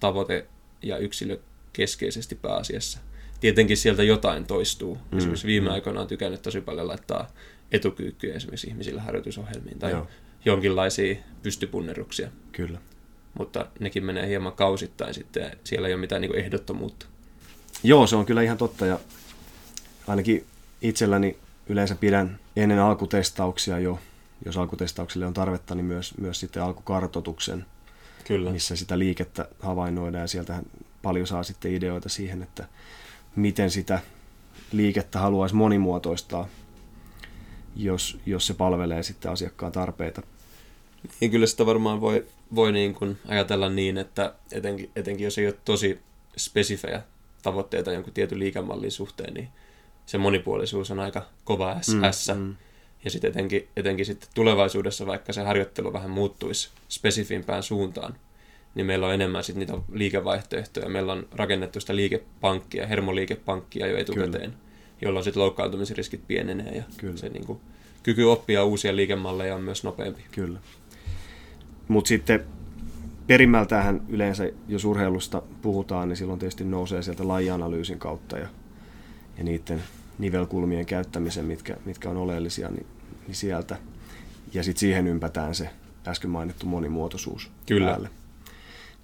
tavoite 0.00 0.46
ja 0.82 0.98
yksilökeskeisesti 0.98 2.34
pääasiassa. 2.34 2.98
Tietenkin 3.40 3.76
sieltä 3.76 4.02
jotain 4.02 4.46
toistuu. 4.46 4.98
Mm. 5.10 5.18
Esimerkiksi 5.18 5.46
viime 5.46 5.68
mm. 5.68 5.74
aikoina 5.74 6.00
on 6.00 6.06
tykännyt 6.06 6.42
tosi 6.42 6.60
paljon 6.60 6.88
laittaa 6.88 7.30
etukyykkyjä 7.72 8.34
esimerkiksi 8.34 8.66
ihmisillä 8.66 9.02
harjoitusohjelmiin 9.02 9.78
tai 9.78 9.90
Joo. 9.90 10.06
jonkinlaisia 10.44 11.16
pystypunneruksia. 11.42 12.28
Kyllä. 12.52 12.78
Mutta 13.38 13.66
nekin 13.80 14.04
menee 14.04 14.28
hieman 14.28 14.52
kausittain 14.52 15.14
sitten 15.14 15.42
ja 15.42 15.50
siellä 15.64 15.88
ei 15.88 15.94
ole 15.94 16.00
mitään 16.00 16.20
niin 16.20 16.36
ehdottomuutta. 16.36 17.06
Joo, 17.82 18.06
se 18.06 18.16
on 18.16 18.26
kyllä 18.26 18.42
ihan 18.42 18.58
totta 18.58 18.86
ja 18.86 18.98
ainakin 20.06 20.46
itselläni 20.84 21.36
yleensä 21.68 21.94
pidän 21.94 22.38
ennen 22.56 22.78
alkutestauksia 22.78 23.78
jo, 23.78 23.98
jos 24.44 24.56
alkutestaukselle 24.56 25.26
on 25.26 25.34
tarvetta, 25.34 25.74
niin 25.74 25.84
myös, 25.84 26.18
myös 26.18 26.40
sitten 26.40 26.62
alkukartotuksen 26.62 27.66
Kyllä. 28.24 28.50
missä 28.50 28.76
sitä 28.76 28.98
liikettä 28.98 29.48
havainnoidaan 29.60 30.22
ja 30.22 30.26
sieltähän 30.28 30.64
paljon 31.02 31.26
saa 31.26 31.42
sitten 31.42 31.74
ideoita 31.74 32.08
siihen, 32.08 32.42
että 32.42 32.68
miten 33.36 33.70
sitä 33.70 33.98
liikettä 34.72 35.18
haluaisi 35.18 35.54
monimuotoistaa, 35.54 36.48
jos, 37.76 38.18
jos 38.26 38.46
se 38.46 38.54
palvelee 38.54 39.02
sitten 39.02 39.32
asiakkaan 39.32 39.72
tarpeita. 39.72 40.22
Niin 41.20 41.30
kyllä 41.30 41.46
sitä 41.46 41.66
varmaan 41.66 42.00
voi, 42.00 42.26
voi 42.54 42.72
niin 42.72 42.94
kuin 42.94 43.18
ajatella 43.28 43.68
niin, 43.68 43.98
että 43.98 44.34
etenkin, 44.52 44.90
etenkin 44.96 45.24
jos 45.24 45.38
ei 45.38 45.46
ole 45.46 45.56
tosi 45.64 46.00
spesifejä 46.36 47.02
tavoitteita 47.42 47.92
jonkun 47.92 48.12
tietyn 48.12 48.38
liikemallin 48.38 48.90
suhteen, 48.90 49.34
niin 49.34 49.48
se 50.06 50.18
monipuolisuus 50.18 50.90
on 50.90 51.00
aika 51.00 51.26
kova 51.44 51.76
S. 51.82 51.88
Mm, 52.28 52.34
Mm, 52.34 52.40
mm. 52.40 52.56
Ja 53.04 53.10
sitten 53.10 53.30
etenkin, 53.30 53.68
etenkin 53.76 54.06
sitten 54.06 54.28
tulevaisuudessa, 54.34 55.06
vaikka 55.06 55.32
se 55.32 55.42
harjoittelu 55.42 55.92
vähän 55.92 56.10
muuttuisi 56.10 56.70
spesifimpään 56.88 57.62
suuntaan, 57.62 58.14
niin 58.74 58.86
meillä 58.86 59.06
on 59.06 59.14
enemmän 59.14 59.44
sitten 59.44 59.60
niitä 59.60 59.84
liikevaihtoehtoja. 59.92 60.88
Meillä 60.88 61.12
on 61.12 61.28
rakennettu 61.32 61.80
sitä 61.80 61.96
liikepankkia, 61.96 62.86
hermoliikepankkia 62.86 63.86
jo 63.86 63.96
etukäteen, 63.96 64.50
Kyllä. 64.50 64.62
jolloin 65.02 65.24
sitten 65.24 65.42
loukkaantumisriskit 65.42 66.20
pienenee 66.26 66.76
ja 66.76 66.82
Kyllä. 66.96 67.16
se 67.16 67.28
niin 67.28 67.46
kuin, 67.46 67.60
kyky 68.02 68.22
oppia 68.22 68.64
uusia 68.64 68.96
liikemalleja 68.96 69.54
on 69.54 69.62
myös 69.62 69.84
nopeampi. 69.84 70.24
Kyllä. 70.32 70.58
Mutta 71.88 72.08
sitten 72.08 72.44
perimmältähän 73.26 74.02
yleensä, 74.08 74.50
jos 74.68 74.84
urheilusta 74.84 75.42
puhutaan, 75.62 76.08
niin 76.08 76.16
silloin 76.16 76.38
tietysti 76.38 76.64
nousee 76.64 77.02
sieltä 77.02 77.28
lajianalyysin 77.28 77.98
kautta 77.98 78.38
ja, 78.38 78.48
ja 79.38 79.44
niiden 79.44 79.82
nivelkulmien 80.18 80.86
käyttämisen, 80.86 81.44
mitkä, 81.44 81.76
mitkä 81.84 82.10
on 82.10 82.16
oleellisia, 82.16 82.68
niin, 82.68 82.86
niin 83.26 83.34
sieltä. 83.34 83.76
Ja 84.54 84.62
sitten 84.62 84.80
siihen 84.80 85.06
ympätään 85.06 85.54
se 85.54 85.68
äsken 86.06 86.30
mainittu 86.30 86.66
monimuotoisuus 86.66 87.50
Kyllä. 87.66 87.90
päälle. 87.90 88.10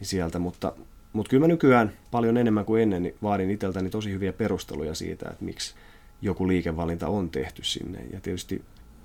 Niin 0.00 0.08
sieltä, 0.08 0.38
mutta, 0.38 0.72
mutta 1.12 1.30
kyllä 1.30 1.40
mä 1.40 1.48
nykyään 1.48 1.92
paljon 2.10 2.36
enemmän 2.36 2.64
kuin 2.64 2.82
ennen 2.82 3.02
niin 3.02 3.14
vaadin 3.22 3.50
itseltäni 3.50 3.90
tosi 3.90 4.10
hyviä 4.10 4.32
perusteluja 4.32 4.94
siitä, 4.94 5.30
että 5.30 5.44
miksi 5.44 5.74
joku 6.22 6.48
liikevalinta 6.48 7.08
on 7.08 7.30
tehty 7.30 7.64
sinne. 7.64 7.98
Ja 8.12 8.20
tietysti 8.20 8.62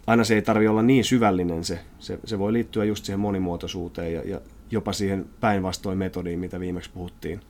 aina 0.07 0.23
se 0.23 0.35
ei 0.35 0.41
tarvitse 0.41 0.69
olla 0.69 0.81
niin 0.81 1.03
syvällinen 1.03 1.63
se, 1.63 1.79
se, 1.99 2.19
se 2.25 2.39
voi 2.39 2.53
liittyä 2.53 2.85
just 2.85 3.05
siihen 3.05 3.19
monimuotoisuuteen 3.19 4.13
ja, 4.13 4.21
ja 4.25 4.41
jopa 4.71 4.93
siihen 4.93 5.25
päinvastoin 5.39 5.97
metodiin, 5.97 6.39
mitä 6.39 6.59
viimeksi 6.59 6.89
puhuttiin. 6.93 7.41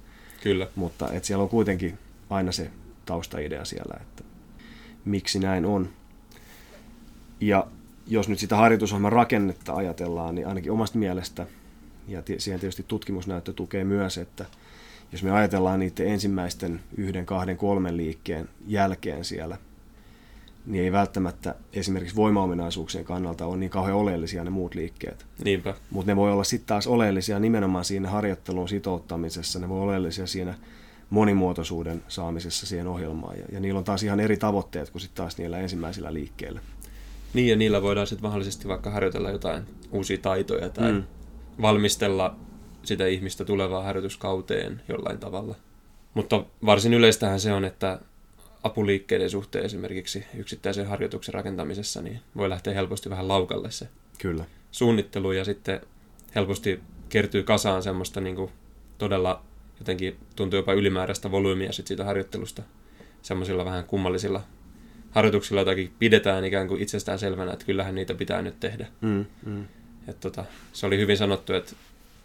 Kyllä. 0.43 0.67
Mutta 0.75 1.11
et 1.11 1.23
siellä 1.23 1.43
on 1.43 1.49
kuitenkin 1.49 1.97
aina 2.29 2.51
se 2.51 2.71
taustaidea 3.05 3.65
siellä, 3.65 3.97
että 4.01 4.23
miksi 5.05 5.39
näin 5.39 5.65
on. 5.65 5.89
Ja 7.41 7.67
jos 8.07 8.29
nyt 8.29 8.39
sitä 8.39 8.55
harjoitusohjelman 8.55 9.11
rakennetta 9.11 9.73
ajatellaan, 9.73 10.35
niin 10.35 10.47
ainakin 10.47 10.71
omasta 10.71 10.97
mielestä, 10.97 11.47
ja 12.07 12.23
siihen 12.37 12.59
tietysti 12.59 12.85
tutkimusnäyttö 12.87 13.53
tukee 13.53 13.83
myös, 13.83 14.17
että 14.17 14.45
jos 15.11 15.23
me 15.23 15.31
ajatellaan 15.31 15.79
niiden 15.79 16.07
ensimmäisten 16.07 16.79
yhden, 16.97 17.25
kahden, 17.25 17.57
kolmen 17.57 17.97
liikkeen 17.97 18.49
jälkeen 18.67 19.25
siellä, 19.25 19.57
niin 20.65 20.83
ei 20.83 20.91
välttämättä 20.91 21.55
esimerkiksi 21.73 22.15
voimaominaisuuksien 22.15 23.05
kannalta 23.05 23.45
ole 23.45 23.57
niin 23.57 23.69
kauhean 23.69 23.97
oleellisia 23.97 24.43
ne 24.43 24.49
muut 24.49 24.75
liikkeet. 24.75 25.25
Niinpä. 25.43 25.73
Mutta 25.91 26.11
ne 26.11 26.15
voi 26.15 26.31
olla 26.31 26.43
sitten 26.43 26.67
taas 26.67 26.87
oleellisia 26.87 27.39
nimenomaan 27.39 27.85
siinä 27.85 28.09
harjoittelun 28.09 28.69
sitouttamisessa, 28.69 29.59
ne 29.59 29.69
voi 29.69 29.79
olla 29.79 29.91
oleellisia 29.91 30.27
siinä 30.27 30.55
monimuotoisuuden 31.09 32.03
saamisessa 32.07 32.65
siihen 32.65 32.87
ohjelmaan. 32.87 33.37
Ja, 33.39 33.45
ja 33.51 33.59
niillä 33.59 33.77
on 33.77 33.83
taas 33.83 34.03
ihan 34.03 34.19
eri 34.19 34.37
tavoitteet 34.37 34.89
kuin 34.89 35.01
sitten 35.01 35.17
taas 35.23 35.37
niillä 35.37 35.57
ensimmäisillä 35.59 36.13
liikkeillä. 36.13 36.59
Niin, 37.33 37.47
ja 37.47 37.55
niillä 37.55 37.81
voidaan 37.81 38.07
sitten 38.07 38.23
mahdollisesti 38.25 38.67
vaikka 38.67 38.89
harjoitella 38.89 39.31
jotain 39.31 39.63
uusia 39.91 40.17
taitoja 40.17 40.69
tai 40.69 40.91
Mm. 40.91 41.03
valmistella 41.61 42.35
sitä 42.83 43.07
ihmistä 43.07 43.45
tulevaan 43.45 43.85
harjoituskauteen 43.85 44.81
jollain 44.89 45.17
tavalla. 45.17 45.55
Mutta 46.13 46.45
varsin 46.65 46.93
yleistähän 46.93 47.39
se 47.39 47.53
on, 47.53 47.65
että 47.65 47.99
apuliikkeiden 48.63 49.29
suhteen 49.29 49.65
esimerkiksi 49.65 50.25
yksittäisen 50.37 50.87
harjoituksen 50.87 51.33
rakentamisessa 51.33 52.01
niin 52.01 52.19
voi 52.37 52.49
lähteä 52.49 52.73
helposti 52.73 53.09
vähän 53.09 53.27
laukalle 53.27 53.71
se 53.71 53.87
Kyllä. 54.17 54.45
suunnittelu 54.71 55.31
ja 55.31 55.45
sitten 55.45 55.81
helposti 56.35 56.79
kertyy 57.09 57.43
kasaan 57.43 57.83
semmoista 57.83 58.21
niin 58.21 58.35
kuin 58.35 58.51
todella 58.97 59.41
jotenkin 59.79 60.17
tuntuu 60.35 60.57
jopa 60.57 60.73
ylimääräistä 60.73 61.31
volyymia 61.31 61.71
sit 61.71 61.87
siitä 61.87 62.03
harjoittelusta 62.03 62.63
semmoisilla 63.21 63.65
vähän 63.65 63.83
kummallisilla 63.83 64.41
harjoituksilla 65.11 65.61
jotakin 65.61 65.93
pidetään 65.99 66.45
ikään 66.45 66.67
kuin 66.67 66.81
itsestään 66.81 67.19
selvänä, 67.19 67.53
että 67.53 67.65
kyllähän 67.65 67.95
niitä 67.95 68.13
pitää 68.13 68.41
nyt 68.41 68.59
tehdä. 68.59 68.87
Mm, 69.01 69.25
mm. 69.45 69.65
Et 70.07 70.19
tota, 70.19 70.45
se 70.73 70.85
oli 70.85 70.97
hyvin 70.97 71.17
sanottu, 71.17 71.53
että 71.53 71.75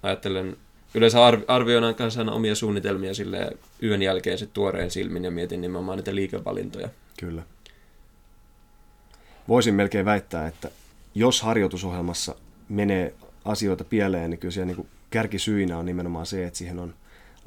ajattelen 0.02 0.56
yleensä 0.94 1.18
arvi- 1.18 1.44
arvioin 1.48 1.94
kanssa 1.94 2.20
aina 2.20 2.32
omia 2.32 2.54
suunnitelmia 2.54 3.14
sille 3.14 3.52
yön 3.82 4.02
jälkeen 4.02 4.38
sit 4.38 4.52
tuoreen 4.52 4.90
silmin 4.90 5.24
ja 5.24 5.30
mietin 5.30 5.60
nimenomaan 5.60 5.98
niitä 5.98 6.14
liikevalintoja. 6.14 6.88
Kyllä. 7.20 7.42
Voisin 9.48 9.74
melkein 9.74 10.04
väittää, 10.04 10.48
että 10.48 10.70
jos 11.14 11.42
harjoitusohjelmassa 11.42 12.34
menee 12.68 13.14
asioita 13.44 13.84
pieleen, 13.84 14.30
niin 14.30 14.38
kyllä 14.38 14.52
siellä 14.52 14.72
niin 14.74 14.86
kärkisyinä 15.10 15.78
on 15.78 15.86
nimenomaan 15.86 16.26
se, 16.26 16.46
että 16.46 16.58
siihen 16.58 16.78
on 16.78 16.94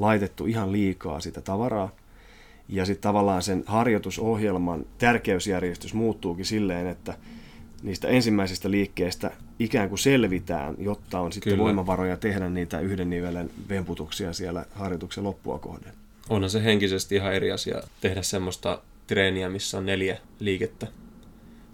laitettu 0.04 0.46
ihan 0.46 0.72
liikaa 0.72 1.20
sitä 1.20 1.42
tavaraa. 1.42 1.96
Ja 2.70 2.86
sitten 2.86 3.02
tavallaan 3.04 3.42
sen 3.42 3.64
harjoitusohjelman 3.66 4.86
tärkeysjärjestys 4.98 5.94
muuttuukin 5.94 6.46
silleen, 6.46 6.88
että 6.88 7.18
niistä 7.84 8.08
ensimmäisistä 8.08 8.72
liikkeistä 8.72 9.32
ikään 9.60 9.90
kuin 9.90 10.00
selvitään, 10.00 10.76
jotta 10.78 11.20
on 11.20 11.34
sitten 11.34 11.52
Kyllä. 11.52 11.64
voimavaroja 11.64 12.18
tehdä 12.18 12.50
niitä 12.50 12.80
yhden 12.80 13.10
nivelen 13.10 13.50
vemputuksia 13.70 14.34
siellä 14.34 14.66
harjoituksen 14.76 15.24
loppua 15.24 15.60
kohden. 15.60 15.94
Onhan 16.30 16.50
se 16.50 16.64
henkisesti 16.64 17.16
ihan 17.16 17.34
eri 17.34 17.52
asia 17.52 17.82
tehdä 18.02 18.22
semmoista 18.22 18.82
treeniä, 19.08 19.50
missä 19.50 19.78
on 19.78 19.86
neljä 19.86 20.18
liikettä, 20.40 20.88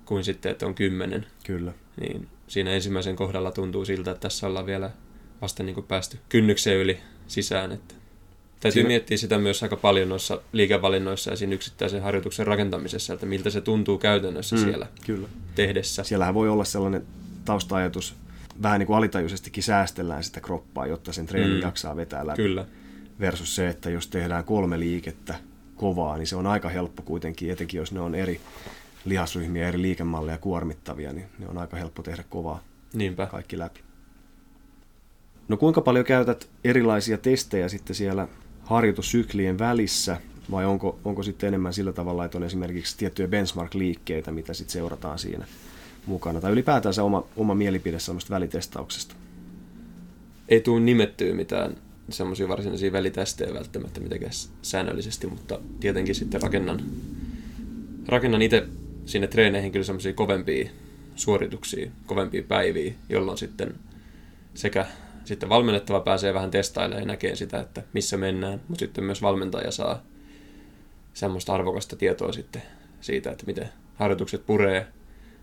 kuin 0.06 0.24
sitten, 0.24 0.52
että 0.52 0.66
on 0.66 0.76
kymmenen. 0.76 1.26
Kyllä. 1.44 1.74
Niin 2.00 2.28
siinä 2.48 2.72
ensimmäisen 2.72 3.16
kohdalla 3.16 3.52
tuntuu 3.52 3.86
siltä, 3.86 4.12
että 4.12 4.22
tässä 4.22 4.48
ollaan 4.48 4.66
vielä 4.66 4.92
vasta 5.42 5.64
niin 5.64 5.74
kuin 5.74 5.88
päästy 5.88 6.20
kynnyksen 6.30 6.76
yli 6.78 7.00
sisään. 7.28 7.72
Että 7.72 7.96
täytyy 8.60 8.74
Siinä- 8.82 8.88
miettiä 8.88 9.18
sitä 9.18 9.38
myös 9.38 9.64
aika 9.64 9.76
paljon 9.76 10.10
noissa 10.10 10.42
liikevalinnoissa 10.52 11.30
ja 11.32 11.36
siinä 11.36 11.54
yksittäisen 11.54 12.02
harjoituksen 12.02 12.48
rakentamisessa, 12.48 13.14
että 13.14 13.26
miltä 13.26 13.50
se 13.50 13.62
tuntuu 13.62 13.98
käytännössä 13.98 14.56
mm. 14.56 14.62
siellä 14.64 14.88
Kyllä. 15.06 15.28
tehdessä. 15.56 16.04
Siellähän 16.04 16.34
voi 16.34 16.50
olla 16.50 16.64
sellainen 16.66 17.06
tausta-ajatus, 17.46 18.16
vähän 18.64 18.80
niin 18.80 18.88
kuin 18.88 18.98
alitajuisestikin 18.98 19.64
säästellään 19.64 20.24
sitä 20.24 20.42
kroppaa, 20.42 20.88
jotta 20.88 21.14
sen 21.14 21.26
treenin 21.26 21.52
Mm. 21.52 21.56
mm. 21.58 21.62
jaksaa 21.62 21.96
vetää 21.96 22.28
läpi. 22.28 22.42
Kyllä, 22.42 22.66
Versus 23.20 23.56
se, 23.56 23.68
että 23.70 23.90
jos 23.90 24.08
tehdään 24.08 24.44
kolme 24.44 24.80
liikettä 24.80 25.36
kovaa, 25.76 26.18
niin 26.18 26.28
se 26.28 26.36
on 26.36 26.48
aika 26.48 26.70
helppo 26.70 27.02
kuitenkin, 27.02 27.52
etenkin 27.52 27.78
jos 27.78 27.92
ne 27.92 28.00
on 28.00 28.16
eri 28.16 28.42
lihasryhmiä, 29.06 29.68
eri 29.68 29.82
liikemalleja 29.82 30.38
kuormittavia, 30.38 31.14
niin 31.14 31.26
ne 31.40 31.48
on 31.48 31.58
aika 31.58 31.78
helppo 31.78 32.04
tehdä 32.04 32.24
kovaa 32.30 32.64
niinpä. 32.94 33.26
kaikki 33.26 33.60
läpi. 33.60 33.80
No 35.48 35.58
kuinka 35.58 35.82
paljon 35.82 36.06
käytät 36.06 36.50
erilaisia 36.64 37.18
testejä 37.18 37.70
sitten 37.70 37.96
siellä 37.96 38.28
harjoitussyklien 38.70 39.60
välissä, 39.60 40.18
vai 40.52 40.66
onko, 40.66 41.00
onko 41.06 41.24
sitten 41.24 41.48
enemmän 41.48 41.74
sillä 41.74 41.94
tavalla, 41.94 42.26
että 42.26 42.38
on 42.38 42.44
esimerkiksi 42.44 42.98
tiettyjä 42.98 43.28
benchmark-liikkeitä, 43.28 44.32
mitä 44.32 44.54
sitten 44.54 44.74
seurataan 44.74 45.20
siinä 45.20 45.46
mukana, 46.06 46.42
tai 46.42 46.52
ylipäätänsä 46.52 47.04
oma, 47.04 47.24
oma 47.36 47.56
mielipide 47.56 48.00
semmoista 48.00 48.30
välitestauksesta? 48.34 49.16
Ei 50.50 50.62
tule 50.62 50.80
nimettyä 50.80 51.34
mitään 51.34 51.78
semmoisia 52.10 52.48
varsinaisia 52.48 52.92
välitestejä 52.92 53.54
välttämättä 53.54 54.00
mitenkään 54.00 54.34
säännöllisesti, 54.62 55.28
mutta 55.28 55.60
tietenkin 55.80 56.16
sitten 56.16 56.42
rakennan, 56.42 56.82
rakennan 58.08 58.42
itse 58.42 58.68
sinne 59.06 59.28
treeneihin 59.28 59.72
kyllä 59.72 59.86
semmoisia 59.86 60.14
kovempia 60.14 60.70
suorituksia, 61.16 61.92
kovempia 62.06 62.44
päiviä, 62.44 62.94
jolloin 63.10 63.38
sitten 63.38 63.74
sekä 64.54 64.86
sitten 65.30 65.50
valmennettava 65.50 66.00
pääsee 66.00 66.34
vähän 66.34 66.52
testailemaan 66.52 67.02
ja 67.02 67.08
näkee 67.08 67.36
sitä, 67.36 67.60
että 67.60 67.84
missä 67.94 68.18
mennään, 68.18 68.62
mutta 68.68 68.80
sitten 68.80 69.04
myös 69.04 69.22
valmentaja 69.22 69.72
saa 69.72 70.02
semmoista 71.14 71.54
arvokasta 71.54 71.96
tietoa 71.96 72.32
sitten 72.32 72.62
siitä, 73.02 73.32
että 73.32 73.46
miten 73.46 73.70
harjoitukset 73.96 74.46
puree, 74.46 74.88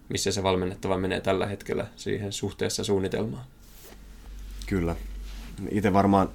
missä 0.08 0.32
se 0.32 0.42
valmennettava 0.42 0.98
menee 0.98 1.20
tällä 1.20 1.46
hetkellä 1.46 1.86
siihen 1.96 2.32
suhteessa 2.32 2.84
suunnitelmaan. 2.84 3.44
Kyllä. 4.66 4.96
Itse 5.70 5.92
varmaan 5.92 6.28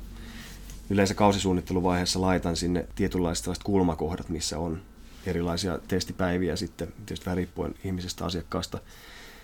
yleensä 0.90 1.14
kausisuunnitteluvaiheessa 1.14 2.22
laitan 2.22 2.56
sinne 2.56 2.88
tietynlaiset 2.96 3.64
kulmakohdat, 3.64 4.30
missä 4.30 4.60
on 4.60 4.82
erilaisia 5.26 5.80
testipäiviä 5.88 6.56
sitten, 6.56 6.94
tietysti 7.06 7.26
vähän 7.26 7.38
riippuen 7.38 7.76
ihmisestä 7.84 8.26
asiakkaasta. 8.26 8.80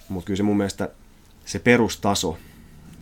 Mutta 0.10 0.26
kyllä 0.26 0.38
se 0.38 0.44
mun 0.44 0.58
mielestä 0.58 0.90
se 1.46 1.60
perustaso 1.60 2.38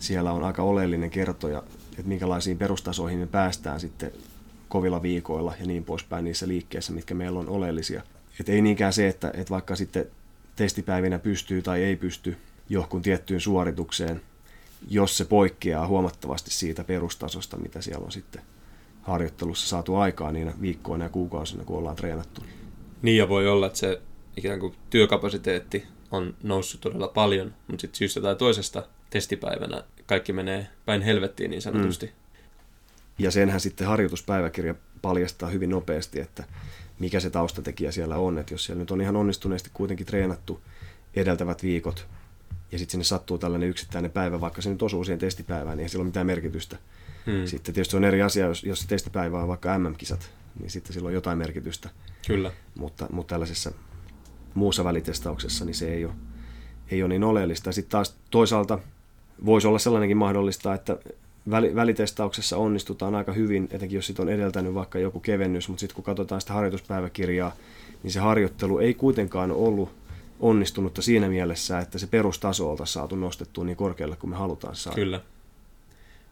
siellä 0.06 0.32
on 0.32 0.44
aika 0.44 0.64
oleellinen 0.64 1.10
kertoja, 1.10 1.64
että 1.92 2.08
minkälaisiin 2.08 2.58
perustasoihin 2.58 3.20
me 3.20 3.28
päästään 3.28 3.80
sitten 3.80 4.12
kovilla 4.70 5.02
viikoilla 5.02 5.54
ja 5.60 5.66
niin 5.66 5.84
poispäin 5.84 6.26
niissä 6.26 6.48
liikkeissä, 6.48 6.94
mitkä 6.94 7.14
meillä 7.14 7.40
on 7.40 7.50
oleellisia. 7.50 8.02
Et 8.40 8.50
ei 8.50 8.62
niinkään 8.62 8.94
se, 8.94 9.08
että, 9.08 9.32
että 9.34 9.50
vaikka 9.50 9.76
sitten 9.76 10.06
testipäivinä 10.56 11.20
pystyy 11.20 11.62
tai 11.62 11.84
ei 11.84 11.96
pysty 11.96 12.38
johonkin 12.70 13.02
tiettyyn 13.02 13.42
suoritukseen, 13.42 14.22
jos 14.88 15.18
se 15.18 15.26
poikkeaa 15.26 15.88
huomattavasti 15.88 16.52
siitä 16.52 16.84
perustasosta, 16.84 17.58
mitä 17.58 17.82
siellä 17.82 18.06
on 18.06 18.12
sitten 18.12 18.42
harjoittelussa 19.02 19.68
saatu 19.68 19.96
aikaa 19.96 20.32
niinä 20.32 20.54
viikkoina 20.62 21.06
ja 21.06 21.10
kuukausina, 21.10 21.64
kun 21.64 21.78
ollaan 21.78 21.96
treenattu. 21.96 22.44
Niin 23.02 23.18
ja 23.18 23.30
voi 23.30 23.48
olla, 23.48 23.68
että 23.68 23.80
se 23.80 24.02
ikään 24.38 24.60
kuin 24.60 24.76
työkapasiteetti 24.90 25.88
on 26.12 26.36
noussut 26.44 26.82
todella 26.82 27.08
paljon, 27.08 27.54
mutta 27.68 27.82
sitten 27.82 27.98
syystä 27.98 28.22
tai 28.22 28.36
toisesta 28.36 28.88
testipäivänä 29.10 29.84
kaikki 30.08 30.34
menee 30.34 30.68
päin 30.86 31.02
helvettiin 31.02 31.52
niin 31.52 31.62
sanotusti. 31.62 32.06
Mm. 32.06 32.12
Ja 33.20 33.32
senhän 33.32 33.60
sitten 33.60 33.88
harjoituspäiväkirja 33.88 34.76
paljastaa 35.02 35.50
hyvin 35.50 35.70
nopeasti, 35.70 36.20
että 36.20 36.44
mikä 37.00 37.20
se 37.20 37.30
taustatekijä 37.30 37.92
siellä 37.92 38.18
on. 38.18 38.38
Että 38.38 38.54
jos 38.54 38.66
siellä 38.66 38.80
nyt 38.80 38.92
on 38.92 39.02
ihan 39.02 39.16
onnistuneesti 39.16 39.70
kuitenkin 39.74 40.06
treenattu 40.06 40.62
edeltävät 41.16 41.64
viikot, 41.64 42.08
ja 42.72 42.78
sitten 42.78 42.92
sinne 42.92 43.04
sattuu 43.04 43.38
tällainen 43.38 43.70
yksittäinen 43.70 44.12
päivä, 44.12 44.42
vaikka 44.42 44.62
se 44.62 44.70
nyt 44.70 44.82
osuu 44.82 45.04
siihen 45.04 45.20
testipäivään, 45.20 45.78
niin 45.78 45.84
ei 45.84 45.90
sillä 45.90 46.02
ole 46.02 46.08
mitään 46.08 46.26
merkitystä. 46.26 46.78
Hmm. 47.26 47.46
Sitten 47.46 47.74
tietysti 47.74 47.98
on 47.98 48.04
eri 48.04 48.22
asia, 48.22 48.46
jos, 48.46 48.64
jos 48.64 48.80
se 48.80 48.88
testipäivä 48.88 49.42
on 49.42 49.48
vaikka 49.48 49.80
MM-kisat, 49.80 50.32
niin 50.60 50.70
sitten 50.70 50.94
sillä 50.94 51.08
on 51.08 51.14
jotain 51.14 51.38
merkitystä. 51.38 51.90
Kyllä. 52.28 52.52
Mutta, 52.76 53.08
mutta 53.12 53.34
tällaisessa 53.34 53.72
muussa 54.54 54.84
välitestauksessa 54.84 55.66
niin 55.66 55.76
se 55.76 55.94
ei 55.94 56.06
ole, 56.06 56.14
ei 56.92 57.04
ole 57.04 57.10
niin 57.10 57.24
oleellista. 57.24 57.72
Sitten 57.72 57.92
taas 57.92 58.16
toisaalta 58.32 58.80
voisi 59.46 59.68
olla 59.68 59.80
sellainenkin 59.80 60.18
mahdollista, 60.18 60.74
että 60.74 60.98
välitestauksessa 61.52 62.58
onnistutaan 62.58 63.16
aika 63.16 63.34
hyvin, 63.34 63.70
etenkin 63.72 63.96
jos 63.96 64.08
sit 64.08 64.20
on 64.20 64.30
edeltänyt 64.30 64.74
vaikka 64.74 65.00
joku 65.00 65.20
kevennys, 65.20 65.70
mutta 65.70 65.80
sitten 65.80 65.96
kun 65.96 66.04
katsotaan 66.04 66.42
sitä 66.42 66.54
harjoituspäiväkirjaa, 66.54 67.56
niin 68.04 68.12
se 68.12 68.20
harjoittelu 68.20 68.80
ei 68.80 68.94
kuitenkaan 68.94 69.52
ollut 69.52 69.90
onnistunutta 70.40 71.02
siinä 71.02 71.30
mielessä, 71.30 71.80
että 71.80 71.98
se 71.98 72.08
perustaso 72.08 72.72
oltaisiin 72.72 72.94
saatu 72.94 73.16
nostettua 73.16 73.64
niin 73.64 73.78
korkealle 73.78 74.16
kuin 74.16 74.30
me 74.30 74.36
halutaan 74.36 74.76
saada. 74.76 74.96
Kyllä. 74.96 75.22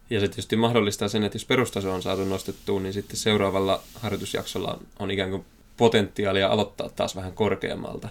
Ja 0.10 0.20
se 0.20 0.28
tietysti 0.28 0.56
mahdollistaa 0.56 1.08
sen, 1.08 1.24
että 1.24 1.36
jos 1.36 1.46
perustaso 1.46 1.94
on 1.94 2.02
saatu 2.02 2.26
nostettua, 2.26 2.80
niin 2.80 2.94
sitten 2.94 3.18
seuraavalla 3.18 3.82
harjoitusjaksolla 3.96 4.80
on 5.00 5.12
ikään 5.12 5.30
kuin 5.30 5.46
potentiaalia 5.78 6.48
aloittaa 6.48 6.90
taas 6.90 7.16
vähän 7.16 7.34
korkeammalta. 7.34 8.10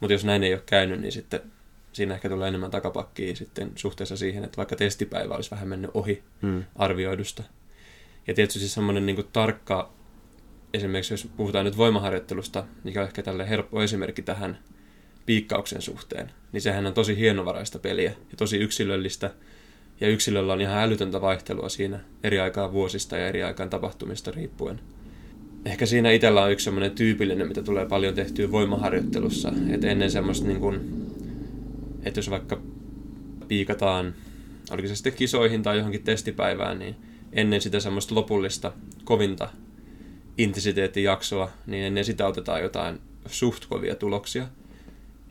Mutta 0.00 0.12
jos 0.12 0.24
näin 0.24 0.42
ei 0.42 0.54
ole 0.54 0.62
käynyt, 0.66 1.00
niin 1.00 1.12
sitten 1.12 1.40
siinä 1.92 2.14
ehkä 2.14 2.28
tulee 2.28 2.48
enemmän 2.48 2.70
takapakkia 2.70 3.36
sitten 3.36 3.72
suhteessa 3.74 4.16
siihen, 4.16 4.44
että 4.44 4.56
vaikka 4.56 4.76
testipäivä 4.76 5.34
olisi 5.34 5.50
vähän 5.50 5.68
mennyt 5.68 5.90
ohi 5.94 6.22
hmm. 6.42 6.64
arvioidusta. 6.76 7.42
Ja 8.26 8.34
tietysti 8.34 8.58
siis 8.58 8.74
semmoinen 8.74 9.06
niin 9.06 9.24
tarkka, 9.32 9.92
esimerkiksi 10.74 11.14
jos 11.14 11.28
puhutaan 11.36 11.64
nyt 11.64 11.76
voimaharjoittelusta, 11.76 12.64
mikä 12.84 13.00
on 13.00 13.06
ehkä 13.06 13.22
tälle 13.22 13.48
helppo 13.48 13.82
esimerkki 13.82 14.22
tähän 14.22 14.58
piikkauksen 15.26 15.82
suhteen, 15.82 16.30
niin 16.52 16.60
sehän 16.60 16.86
on 16.86 16.94
tosi 16.94 17.16
hienovaraista 17.16 17.78
peliä 17.78 18.10
ja 18.10 18.36
tosi 18.36 18.56
yksilöllistä. 18.56 19.30
Ja 20.00 20.08
yksilöllä 20.08 20.52
on 20.52 20.60
ihan 20.60 20.78
älytöntä 20.78 21.20
vaihtelua 21.20 21.68
siinä 21.68 22.00
eri 22.24 22.40
aikaan 22.40 22.72
vuosista 22.72 23.16
ja 23.16 23.28
eri 23.28 23.42
aikaan 23.42 23.70
tapahtumista 23.70 24.30
riippuen. 24.30 24.80
Ehkä 25.64 25.86
siinä 25.86 26.10
itsellä 26.10 26.42
on 26.42 26.52
yksi 26.52 26.64
semmoinen 26.64 26.90
tyypillinen, 26.90 27.48
mitä 27.48 27.62
tulee 27.62 27.86
paljon 27.86 28.14
tehtyä 28.14 28.50
voimaharjoittelussa. 28.50 29.52
Että 29.70 29.90
ennen 29.90 30.10
semmoista 30.10 30.46
niin 30.46 30.60
kuin, 30.60 31.01
että 32.02 32.18
jos 32.18 32.30
vaikka 32.30 32.60
piikataan, 33.48 34.14
oliko 34.70 34.88
se 34.88 34.94
sitten 34.96 35.12
kisoihin 35.12 35.62
tai 35.62 35.76
johonkin 35.76 36.02
testipäivään, 36.02 36.78
niin 36.78 36.96
ennen 37.32 37.60
sitä 37.60 37.80
semmoista 37.80 38.14
lopullista 38.14 38.72
kovinta 39.04 39.48
intensiteettijaksoa, 40.38 41.50
niin 41.66 41.84
ennen 41.84 42.04
sitä 42.04 42.26
otetaan 42.26 42.62
jotain 42.62 43.00
suht 43.26 43.66
kovia 43.66 43.94
tuloksia, 43.94 44.48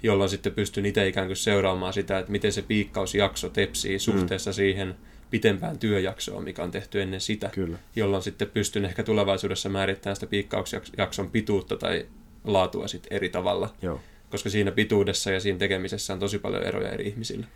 jolloin 0.04 0.30
sitten 0.30 0.54
pystyn 0.54 0.86
itse 0.86 1.08
ikään 1.08 1.28
kuin 1.28 1.38
seuraamaan 1.38 1.94
sitä, 1.94 2.20
että 2.20 2.32
miten 2.32 2.54
se 2.54 2.62
piikkausjakso 2.62 3.50
tepsii 3.50 4.00
suhteessa 4.00 4.50
mm. 4.52 4.54
siihen 4.54 4.96
pitempään 5.32 5.80
työjaksoon, 5.80 6.44
mikä 6.44 6.64
on 6.64 6.72
tehty 6.72 7.02
ennen 7.02 7.22
sitä, 7.22 7.50
Kyllä. 7.50 7.78
jolloin 7.96 8.24
sitten 8.24 8.50
pystyn 8.50 8.86
ehkä 8.86 9.04
tulevaisuudessa 9.04 9.70
määrittämään 9.70 10.16
sitä 10.16 10.28
piikkausjakson 10.28 11.32
pituutta 11.32 11.78
tai 11.78 12.06
laatua 12.44 12.88
sitten 12.88 13.14
eri 13.14 13.30
tavalla. 13.30 13.74
Joo 13.82 14.02
koska 14.32 14.50
siinä 14.50 14.72
pituudessa 14.72 15.32
ja 15.32 15.40
siinä 15.40 15.60
tekemisessä 15.60 16.14
on 16.14 16.20
tosi 16.20 16.40
paljon 16.40 16.64
eroja 16.64 16.90
eri 16.90 17.08
ihmisillä. 17.08 17.48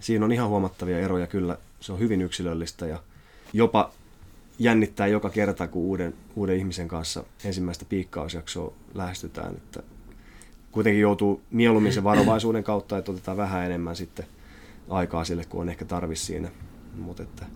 Siinä 0.00 0.24
on 0.24 0.32
ihan 0.32 0.48
huomattavia 0.48 0.98
eroja 0.98 1.26
kyllä. 1.26 1.58
Se 1.80 1.92
on 1.92 1.98
hyvin 1.98 2.22
yksilöllistä 2.22 2.86
ja 2.86 3.02
jopa 3.52 3.92
jännittää 4.58 5.06
joka 5.06 5.30
kerta, 5.30 5.68
kun 5.68 5.82
uuden, 5.82 6.14
uuden 6.36 6.56
ihmisen 6.56 6.88
kanssa 6.88 7.24
ensimmäistä 7.44 7.84
piikkausjaksoa 7.88 8.72
lähestytään. 8.94 9.54
Että 9.54 9.82
kuitenkin 10.72 11.00
joutuu 11.00 11.42
mieluummin 11.50 11.92
sen 11.92 12.04
varovaisuuden 12.04 12.64
kautta, 12.64 12.98
että 12.98 13.12
otetaan 13.12 13.36
vähän 13.36 13.66
enemmän 13.66 13.96
sitten 13.96 14.26
aikaa 14.88 15.24
sille, 15.24 15.44
kun 15.44 15.60
on 15.60 15.68
ehkä 15.68 15.84
tarvis 15.84 16.26
siinä. 16.26 16.50
Mutta 16.96 17.22
että 17.22 17.46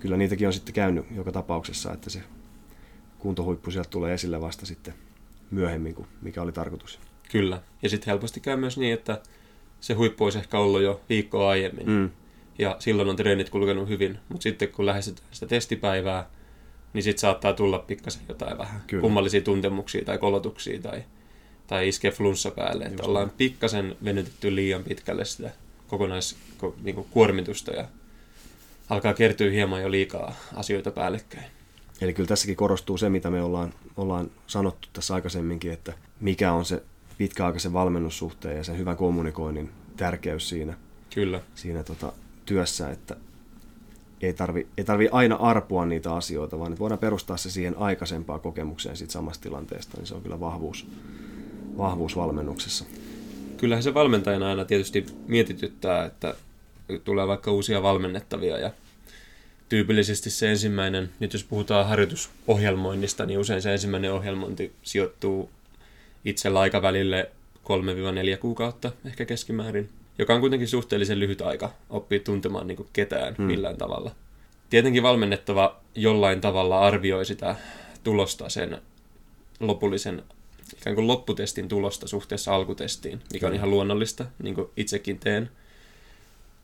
kyllä 0.00 0.16
niitäkin 0.16 0.46
on 0.46 0.52
sitten 0.52 0.74
käynyt 0.74 1.06
joka 1.14 1.32
tapauksessa, 1.32 1.92
että 1.92 2.10
se 2.10 2.22
kuntohuippu 3.18 3.70
sieltä 3.70 3.90
tulee 3.90 4.14
esille 4.14 4.40
vasta 4.40 4.66
sitten 4.66 4.94
myöhemmin 5.50 5.94
kuin 5.94 6.08
mikä 6.22 6.42
oli 6.42 6.52
tarkoitus. 6.52 7.00
Kyllä. 7.30 7.62
Ja 7.82 7.88
sitten 7.88 8.06
helposti 8.06 8.40
käy 8.40 8.56
myös 8.56 8.78
niin, 8.78 8.94
että 8.94 9.20
se 9.80 9.94
huippu 9.94 10.24
olisi 10.24 10.38
ehkä 10.38 10.58
ollut 10.58 10.82
jo 10.82 11.00
viikkoa 11.08 11.48
aiemmin. 11.48 11.86
Mm. 11.86 12.10
Ja 12.58 12.76
silloin 12.78 13.08
on 13.08 13.16
treenit 13.16 13.50
kulkenut 13.50 13.88
hyvin. 13.88 14.18
Mutta 14.28 14.42
sitten 14.42 14.68
kun 14.68 14.86
lähestytään 14.86 15.28
sitä 15.30 15.46
testipäivää, 15.46 16.30
niin 16.92 17.02
sitten 17.02 17.20
saattaa 17.20 17.52
tulla 17.52 17.78
pikkasen 17.78 18.22
jotain 18.28 18.58
vähän 18.58 18.82
Kyllä. 18.86 19.00
kummallisia 19.00 19.40
tuntemuksia 19.40 20.04
tai 20.04 20.18
kolotuksia 20.18 20.80
tai, 20.80 21.04
tai 21.66 21.88
iskee 21.88 22.10
flunssa 22.10 22.50
päälle. 22.50 22.84
Että 22.84 23.02
ollaan 23.02 23.32
pikkasen 23.36 23.96
venytetty 24.04 24.54
liian 24.54 24.84
pitkälle 24.84 25.24
sitä 25.24 25.50
kokonaiskuormitusta 25.88 27.70
niin 27.70 27.80
ja 27.80 27.88
alkaa 28.90 29.14
kertyä 29.14 29.50
hieman 29.50 29.82
jo 29.82 29.90
liikaa 29.90 30.34
asioita 30.54 30.90
päällekkäin. 30.90 31.46
Eli 32.00 32.12
kyllä 32.12 32.28
tässäkin 32.28 32.56
korostuu 32.56 32.98
se, 32.98 33.08
mitä 33.08 33.30
me 33.30 33.42
ollaan, 33.42 33.74
ollaan 33.96 34.30
sanottu 34.46 34.88
tässä 34.92 35.14
aikaisemminkin, 35.14 35.72
että 35.72 35.92
mikä 36.20 36.52
on 36.52 36.64
se 36.64 36.82
pitkäaikaisen 37.18 37.72
valmennussuhteen 37.72 38.56
ja 38.56 38.64
sen 38.64 38.78
hyvän 38.78 38.96
kommunikoinnin 38.96 39.70
tärkeys 39.96 40.48
siinä, 40.48 40.74
Kyllä. 41.14 41.40
siinä 41.54 41.82
tota, 41.82 42.12
työssä, 42.46 42.90
että 42.90 43.16
ei 44.22 44.32
tarvi, 44.32 44.66
ei 44.78 44.84
tarvi 44.84 45.08
aina 45.12 45.36
arpua 45.36 45.86
niitä 45.86 46.14
asioita, 46.14 46.58
vaan 46.58 46.72
että 46.72 46.80
voidaan 46.80 46.98
perustaa 46.98 47.36
se 47.36 47.50
siihen 47.50 47.78
aikaisempaan 47.78 48.40
kokemukseen 48.40 48.96
siitä 48.96 49.12
samasta 49.12 49.42
tilanteesta, 49.42 49.96
niin 49.96 50.06
se 50.06 50.14
on 50.14 50.22
kyllä 50.22 50.40
vahvuus, 50.40 50.86
vahvuus 51.78 52.16
valmennuksessa. 52.16 52.84
Kyllähän 53.56 53.82
se 53.82 53.94
valmentajana 53.94 54.48
aina 54.48 54.64
tietysti 54.64 55.06
mietityttää, 55.26 56.04
että 56.04 56.34
tulee 57.04 57.26
vaikka 57.26 57.52
uusia 57.52 57.82
valmennettavia 57.82 58.58
ja 58.58 58.70
tyypillisesti 59.68 60.30
se 60.30 60.50
ensimmäinen, 60.50 61.10
nyt 61.20 61.32
jos 61.32 61.44
puhutaan 61.44 61.86
harjoitusohjelmoinnista, 61.86 63.26
niin 63.26 63.38
usein 63.38 63.62
se 63.62 63.72
ensimmäinen 63.72 64.12
ohjelmointi 64.12 64.72
sijoittuu 64.82 65.50
itsellä 66.24 66.60
aikavälille 66.60 67.30
3-4 67.64 68.38
kuukautta 68.40 68.92
ehkä 69.04 69.24
keskimäärin, 69.24 69.88
joka 70.18 70.34
on 70.34 70.40
kuitenkin 70.40 70.68
suhteellisen 70.68 71.20
lyhyt 71.20 71.40
aika 71.40 71.70
oppia 71.90 72.20
tuntemaan 72.20 72.66
niin 72.66 72.86
ketään 72.92 73.34
hmm. 73.34 73.46
millään 73.46 73.76
tavalla. 73.76 74.10
Tietenkin 74.70 75.02
valmennettava 75.02 75.80
jollain 75.94 76.40
tavalla 76.40 76.80
arvioi 76.80 77.26
sitä 77.26 77.56
tulosta 78.04 78.48
sen 78.48 78.78
lopullisen 79.60 80.22
ikään 80.76 80.94
kuin 80.94 81.06
lopputestin 81.06 81.68
tulosta 81.68 82.08
suhteessa 82.08 82.54
alkutestiin, 82.54 83.20
mikä 83.32 83.46
on 83.46 83.54
ihan 83.54 83.70
luonnollista, 83.70 84.26
niin 84.42 84.54
kuin 84.54 84.68
itsekin 84.76 85.18
teen. 85.18 85.50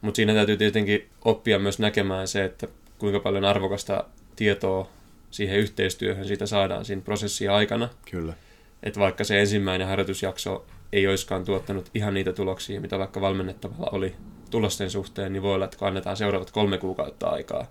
Mutta 0.00 0.16
siinä 0.16 0.34
täytyy 0.34 0.56
tietenkin 0.56 1.08
oppia 1.24 1.58
myös 1.58 1.78
näkemään 1.78 2.28
se, 2.28 2.44
että 2.44 2.68
kuinka 2.98 3.20
paljon 3.20 3.44
arvokasta 3.44 4.04
tietoa 4.36 4.88
siihen 5.30 5.58
yhteistyöhön 5.58 6.26
siitä 6.26 6.46
saadaan 6.46 6.84
siinä 6.84 7.02
prosessin 7.02 7.50
aikana. 7.50 7.88
Kyllä 8.10 8.34
että 8.82 9.00
vaikka 9.00 9.24
se 9.24 9.40
ensimmäinen 9.40 9.88
harjoitusjakso 9.88 10.66
ei 10.92 11.06
olisikaan 11.06 11.44
tuottanut 11.44 11.90
ihan 11.94 12.14
niitä 12.14 12.32
tuloksia, 12.32 12.80
mitä 12.80 12.98
vaikka 12.98 13.20
valmennettavalla 13.20 13.88
oli 13.92 14.14
tulosten 14.50 14.90
suhteen, 14.90 15.32
niin 15.32 15.42
voi 15.42 15.54
olla, 15.54 15.64
että 15.64 15.76
kun 15.76 15.88
annetaan 15.88 16.16
seuraavat 16.16 16.50
kolme 16.50 16.78
kuukautta 16.78 17.28
aikaa 17.28 17.66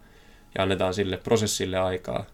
ja 0.57 0.63
annetaan 0.63 0.93
sille 0.93 1.17
prosessille 1.17 1.77
aikaa, 1.77 2.25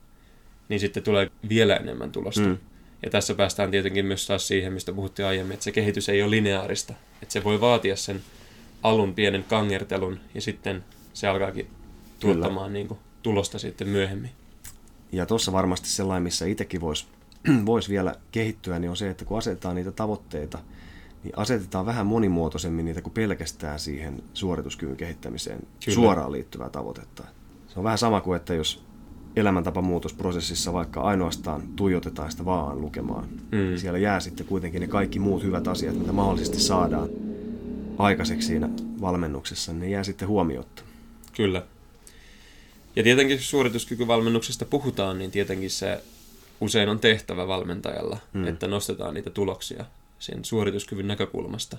niin 0.70 0.80
sitten 0.80 1.04
tulee 1.04 1.32
vielä 1.50 1.76
enemmän 1.76 2.12
tulosta. 2.12 2.42
Mm. 2.42 2.58
Ja 3.04 3.10
tässä 3.10 3.36
päästään 3.36 3.72
tietenkin 3.72 4.06
myös 4.06 4.28
taas 4.28 4.48
siihen, 4.48 4.74
mistä 4.74 4.94
puhuttiin 4.94 5.26
aiemmin, 5.26 5.54
että 5.54 5.64
se 5.64 5.72
kehitys 5.72 6.10
ei 6.10 6.22
ole 6.22 6.32
lineaarista. 6.32 6.94
Että 7.22 7.34
se 7.34 7.44
voi 7.44 7.62
vaatia 7.62 7.96
sen 7.96 8.22
alun 8.84 9.16
pienen 9.16 9.44
kangertelun 9.44 10.20
ja 10.34 10.42
sitten 10.42 10.84
se 11.14 11.28
alkaakin 11.28 11.68
tuottamaan 12.20 12.74
niin 12.74 12.88
kuin, 12.88 13.00
tulosta 13.24 13.60
sitten 13.60 13.88
myöhemmin. 13.88 14.32
Ja 15.12 15.26
tuossa 15.26 15.52
varmasti 15.52 15.90
sellainen, 15.90 16.24
missä 16.24 16.46
itsekin 16.46 16.82
voisi 16.82 17.06
voisi 17.66 17.90
vielä 17.90 18.16
kehittyä, 18.32 18.80
niin 18.80 18.90
on 18.90 18.98
se, 18.98 19.10
että 19.10 19.26
kun 19.26 19.38
asetetaan 19.38 19.76
niitä 19.76 19.92
tavoitteita, 19.92 20.60
niin 21.24 21.34
asetetaan 21.38 21.86
vähän 21.86 22.08
monimuotoisemmin 22.08 22.86
niitä 22.86 23.02
kuin 23.02 23.14
pelkästään 23.14 23.80
siihen 23.80 24.24
suorituskyvyn 24.34 24.98
kehittämiseen 24.98 25.60
Kyllä. 25.86 25.96
suoraan 25.96 26.32
liittyvää 26.32 26.70
tavoitetta. 26.70 27.24
Se 27.68 27.80
on 27.80 27.84
vähän 27.84 27.98
sama 27.98 28.22
kuin, 28.22 28.38
että 28.38 28.54
jos 28.54 28.86
elämäntapamuutosprosessissa 29.36 30.74
vaikka 30.74 31.02
ainoastaan 31.02 31.62
tuijotetaan 31.76 32.32
sitä 32.32 32.46
vaan 32.46 32.82
lukemaan, 32.82 33.28
mm. 33.52 33.78
siellä 33.78 34.00
jää 34.00 34.20
sitten 34.20 34.46
kuitenkin 34.46 34.82
ne 34.82 34.88
kaikki 34.88 35.20
muut 35.20 35.44
hyvät 35.44 35.68
asiat, 35.68 36.00
mitä 36.00 36.12
mahdollisesti 36.12 36.60
saadaan 36.60 37.10
aikaiseksi 37.98 38.48
siinä 38.48 38.70
valmennuksessa, 39.02 39.72
niin 39.72 39.82
ne 39.82 39.90
jää 39.90 40.04
sitten 40.04 40.28
huomiotta. 40.28 40.84
Kyllä. 41.36 41.64
Ja 42.96 43.04
tietenkin, 43.04 43.38
jos 43.38 43.50
suorituskykyvalmennuksesta 43.50 44.66
puhutaan, 44.66 45.20
niin 45.20 45.32
tietenkin 45.32 45.70
se 45.70 46.04
usein 46.66 46.90
on 46.90 47.00
tehtävä 47.00 47.48
valmentajalla, 47.48 48.18
hmm. 48.34 48.48
että 48.48 48.68
nostetaan 48.68 49.14
niitä 49.14 49.30
tuloksia 49.30 49.86
sen 50.20 50.46
suorituskyvyn 50.46 51.08
näkökulmasta. 51.08 51.78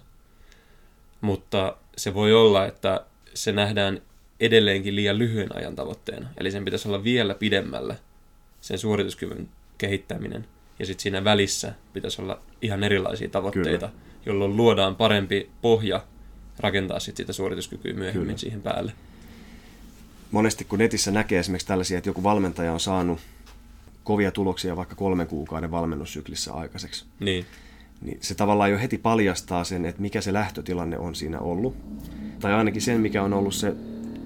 Mutta 1.20 1.76
se 1.96 2.14
voi 2.14 2.32
olla, 2.34 2.66
että 2.66 3.06
se 3.34 3.52
nähdään 3.52 4.02
edelleenkin 4.40 4.96
liian 4.96 5.18
lyhyen 5.18 5.56
ajan 5.56 5.76
tavoitteena. 5.76 6.28
Eli 6.38 6.50
sen 6.50 6.64
pitäisi 6.64 6.88
olla 6.88 7.04
vielä 7.04 7.34
pidemmällä 7.34 7.96
sen 8.60 8.78
suorituskyvyn 8.78 9.48
kehittäminen. 9.78 10.46
ja 10.78 10.86
sitten 10.86 11.02
siinä 11.02 11.24
välissä 11.24 11.74
pitäisi 11.92 12.22
olla 12.22 12.40
ihan 12.62 12.84
erilaisia 12.84 13.28
tavoitteita, 13.28 13.88
Kyllä. 13.88 14.00
jolloin 14.26 14.56
luodaan 14.56 14.96
parempi 14.96 15.50
pohja 15.62 16.04
rakentaa 16.58 17.00
sitten 17.00 17.22
sitä 17.22 17.32
suorituskykyä 17.32 17.92
myöhemmin 17.92 18.26
Kyllä. 18.26 18.38
siihen 18.38 18.62
päälle. 18.62 18.92
Monesti 20.30 20.64
kun 20.64 20.78
netissä 20.78 21.10
näkee 21.10 21.38
esimerkiksi 21.38 21.66
tällaisia, 21.66 21.98
että 21.98 22.10
joku 22.10 22.22
valmentaja 22.22 22.72
on 22.72 22.80
saanut 22.80 23.18
kovia 24.06 24.32
tuloksia 24.32 24.76
vaikka 24.76 24.94
kolmen 24.94 25.26
kuukauden 25.26 25.70
valmennussyklissä 25.70 26.54
aikaiseksi, 26.54 27.04
niin. 27.20 27.46
niin 28.02 28.18
se 28.20 28.34
tavallaan 28.34 28.70
jo 28.70 28.78
heti 28.78 28.98
paljastaa 28.98 29.64
sen, 29.64 29.84
että 29.84 30.02
mikä 30.02 30.20
se 30.20 30.32
lähtötilanne 30.32 30.98
on 30.98 31.14
siinä 31.14 31.38
ollut. 31.38 31.76
Tai 32.40 32.54
ainakin 32.54 32.82
sen, 32.82 33.00
mikä 33.00 33.22
on 33.22 33.32
ollut 33.32 33.54
se 33.54 33.74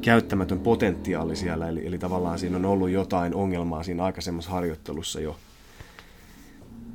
käyttämätön 0.01 0.59
potentiaali 0.59 1.37
siellä, 1.37 1.69
eli, 1.69 1.87
eli 1.87 1.99
tavallaan 1.99 2.39
siinä 2.39 2.57
on 2.57 2.65
ollut 2.65 2.91
jotain 2.91 3.35
ongelmaa 3.35 3.83
siinä 3.83 4.05
aikaisemmassa 4.05 4.51
harjoittelussa 4.51 5.21
jo. 5.21 5.37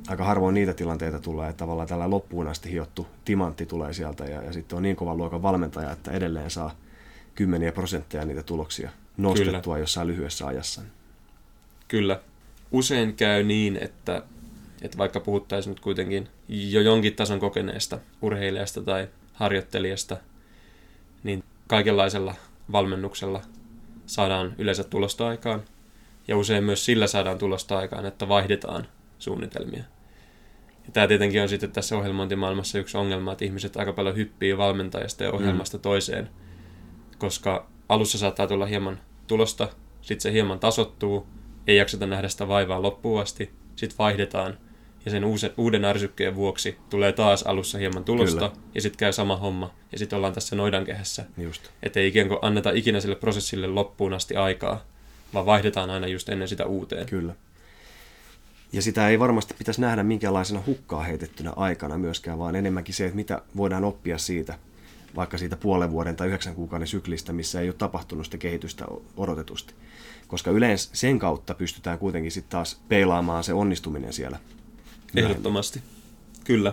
Aika 0.08 0.24
harvoin 0.24 0.54
niitä 0.54 0.74
tilanteita 0.74 1.18
tulee, 1.18 1.48
että 1.48 1.58
tavallaan 1.58 1.88
tällä 1.88 2.10
loppuun 2.10 2.48
asti 2.48 2.70
hiottu 2.70 3.06
timantti 3.24 3.66
tulee 3.66 3.92
sieltä 3.92 4.24
ja, 4.24 4.42
ja 4.42 4.52
sitten 4.52 4.76
on 4.76 4.82
niin 4.82 4.96
kovan 4.96 5.16
luokan 5.16 5.42
valmentaja, 5.42 5.92
että 5.92 6.10
edelleen 6.10 6.50
saa 6.50 6.74
kymmeniä 7.34 7.72
prosentteja 7.72 8.24
niitä 8.24 8.42
tuloksia 8.42 8.90
nostettua 9.16 9.74
Kyllä. 9.74 9.78
jossain 9.78 10.08
lyhyessä 10.08 10.46
ajassa. 10.46 10.82
Kyllä. 11.88 12.20
Usein 12.76 13.14
käy 13.14 13.42
niin, 13.42 13.78
että, 13.80 14.22
että 14.82 14.98
vaikka 14.98 15.20
puhuttaisiin 15.20 15.70
nyt 15.70 15.80
kuitenkin 15.80 16.28
jo 16.48 16.80
jonkin 16.80 17.16
tason 17.16 17.40
kokeneesta 17.40 17.98
urheilijasta 18.22 18.82
tai 18.82 19.08
harjoittelijasta, 19.32 20.16
niin 21.22 21.44
kaikenlaisella 21.66 22.34
valmennuksella 22.72 23.42
saadaan 24.06 24.54
yleensä 24.58 24.84
tulosta 24.84 25.28
aikaan. 25.28 25.62
Ja 26.28 26.36
usein 26.36 26.64
myös 26.64 26.84
sillä 26.84 27.06
saadaan 27.06 27.38
tulosta 27.38 27.78
aikaan, 27.78 28.06
että 28.06 28.28
vaihdetaan 28.28 28.88
suunnitelmia. 29.18 29.84
Ja 30.84 30.92
tämä 30.92 31.06
tietenkin 31.06 31.42
on 31.42 31.48
sitten 31.48 31.72
tässä 31.72 31.96
ohjelmointimaailmassa 31.96 32.78
yksi 32.78 32.96
ongelma, 32.96 33.32
että 33.32 33.44
ihmiset 33.44 33.76
aika 33.76 33.92
paljon 33.92 34.16
hyppii 34.16 34.58
valmentajasta 34.58 35.24
ja 35.24 35.32
ohjelmasta 35.32 35.76
mm. 35.76 35.82
toiseen, 35.82 36.30
koska 37.18 37.68
alussa 37.88 38.18
saattaa 38.18 38.46
tulla 38.46 38.66
hieman 38.66 39.00
tulosta, 39.26 39.68
sitten 40.02 40.22
se 40.22 40.32
hieman 40.32 40.58
tasottuu, 40.58 41.26
ei 41.66 41.76
jakseta 41.76 42.06
nähdä 42.06 42.28
sitä 42.28 42.48
vaivaa 42.48 42.82
loppuun 42.82 43.20
asti, 43.20 43.50
sitten 43.76 43.98
vaihdetaan, 43.98 44.58
ja 45.04 45.10
sen 45.10 45.24
uuden, 45.24 45.50
uuden 45.56 45.84
ärsykkeen 45.84 46.34
vuoksi 46.34 46.76
tulee 46.90 47.12
taas 47.12 47.42
alussa 47.42 47.78
hieman 47.78 48.04
tulosta, 48.04 48.48
Kyllä. 48.48 48.62
ja 48.74 48.82
sitten 48.82 48.98
käy 48.98 49.12
sama 49.12 49.36
homma, 49.36 49.74
ja 49.92 49.98
sitten 49.98 50.16
ollaan 50.16 50.32
tässä 50.32 50.56
noidankehässä. 50.56 51.24
Just. 51.38 51.68
Että 51.82 52.00
ei 52.00 52.08
ikään 52.08 52.28
kuin 52.28 52.38
anneta 52.42 52.70
ikinä 52.70 53.00
sille 53.00 53.16
prosessille 53.16 53.66
loppuun 53.66 54.14
asti 54.14 54.36
aikaa, 54.36 54.84
vaan 55.34 55.46
vaihdetaan 55.46 55.90
aina 55.90 56.06
just 56.06 56.28
ennen 56.28 56.48
sitä 56.48 56.66
uuteen. 56.66 57.06
Kyllä. 57.06 57.34
Ja 58.72 58.82
sitä 58.82 59.08
ei 59.08 59.18
varmasti 59.18 59.54
pitäisi 59.58 59.80
nähdä 59.80 60.02
minkäänlaisena 60.02 60.62
hukkaa 60.66 61.02
heitettynä 61.02 61.52
aikana 61.56 61.98
myöskään, 61.98 62.38
vaan 62.38 62.56
enemmänkin 62.56 62.94
se, 62.94 63.04
että 63.04 63.16
mitä 63.16 63.42
voidaan 63.56 63.84
oppia 63.84 64.18
siitä, 64.18 64.58
vaikka 65.16 65.38
siitä 65.38 65.56
puolen 65.56 65.90
vuoden 65.90 66.16
tai 66.16 66.26
yhdeksän 66.26 66.54
kuukauden 66.54 66.88
syklistä, 66.88 67.32
missä 67.32 67.60
ei 67.60 67.68
ole 67.68 67.74
tapahtunut 67.78 68.26
sitä 68.26 68.38
kehitystä 68.38 68.84
odotetusti. 69.16 69.74
Koska 70.28 70.50
yleensä 70.50 70.90
sen 70.92 71.18
kautta 71.18 71.54
pystytään 71.54 71.98
kuitenkin 71.98 72.32
sitten 72.32 72.50
taas 72.50 72.80
peilaamaan 72.88 73.44
se 73.44 73.52
onnistuminen 73.52 74.12
siellä 74.12 74.38
Ehdottomasti. 75.16 75.82
Kyllä. 76.44 76.72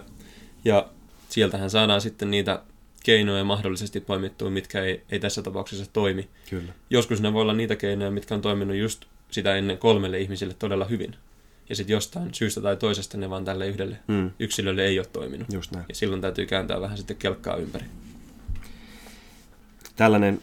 Ja 0.66 0.90
sieltähän 1.30 1.70
saadaan 1.70 2.02
sitten 2.02 2.32
niitä 2.32 2.64
keinoja 3.04 3.44
mahdollisesti 3.44 4.00
poimittua, 4.00 4.50
mitkä 4.50 4.84
ei, 4.84 5.04
ei 5.10 5.20
tässä 5.20 5.42
tapauksessa 5.42 5.86
toimi. 5.94 6.30
Kyllä. 6.50 6.74
Joskus 6.90 7.22
ne 7.22 7.34
voi 7.34 7.42
olla 7.42 7.54
niitä 7.54 7.76
keinoja, 7.76 8.12
mitkä 8.12 8.36
on 8.36 8.42
toiminut 8.42 8.78
just 8.78 9.06
sitä 9.32 9.56
ennen 9.56 9.78
kolmelle 9.78 10.20
ihmiselle 10.20 10.54
todella 10.54 10.86
hyvin. 10.86 11.16
Ja 11.70 11.76
sitten 11.76 11.94
jostain 11.94 12.34
syystä 12.34 12.62
tai 12.62 12.78
toisesta 12.78 13.18
ne 13.18 13.30
vaan 13.30 13.46
tälle 13.46 13.68
yhdelle 13.68 14.00
mm. 14.08 14.32
yksilölle 14.40 14.86
ei 14.86 15.00
ole 15.00 15.08
toiminut. 15.14 15.54
Just 15.54 15.72
näin. 15.72 15.86
Ja 15.90 15.96
silloin 15.96 16.22
täytyy 16.22 16.46
kääntää 16.46 16.82
vähän 16.82 16.98
sitten 16.98 17.18
kelkkaa 17.18 17.56
ympäri. 17.56 17.86
Tällainen, 19.96 20.42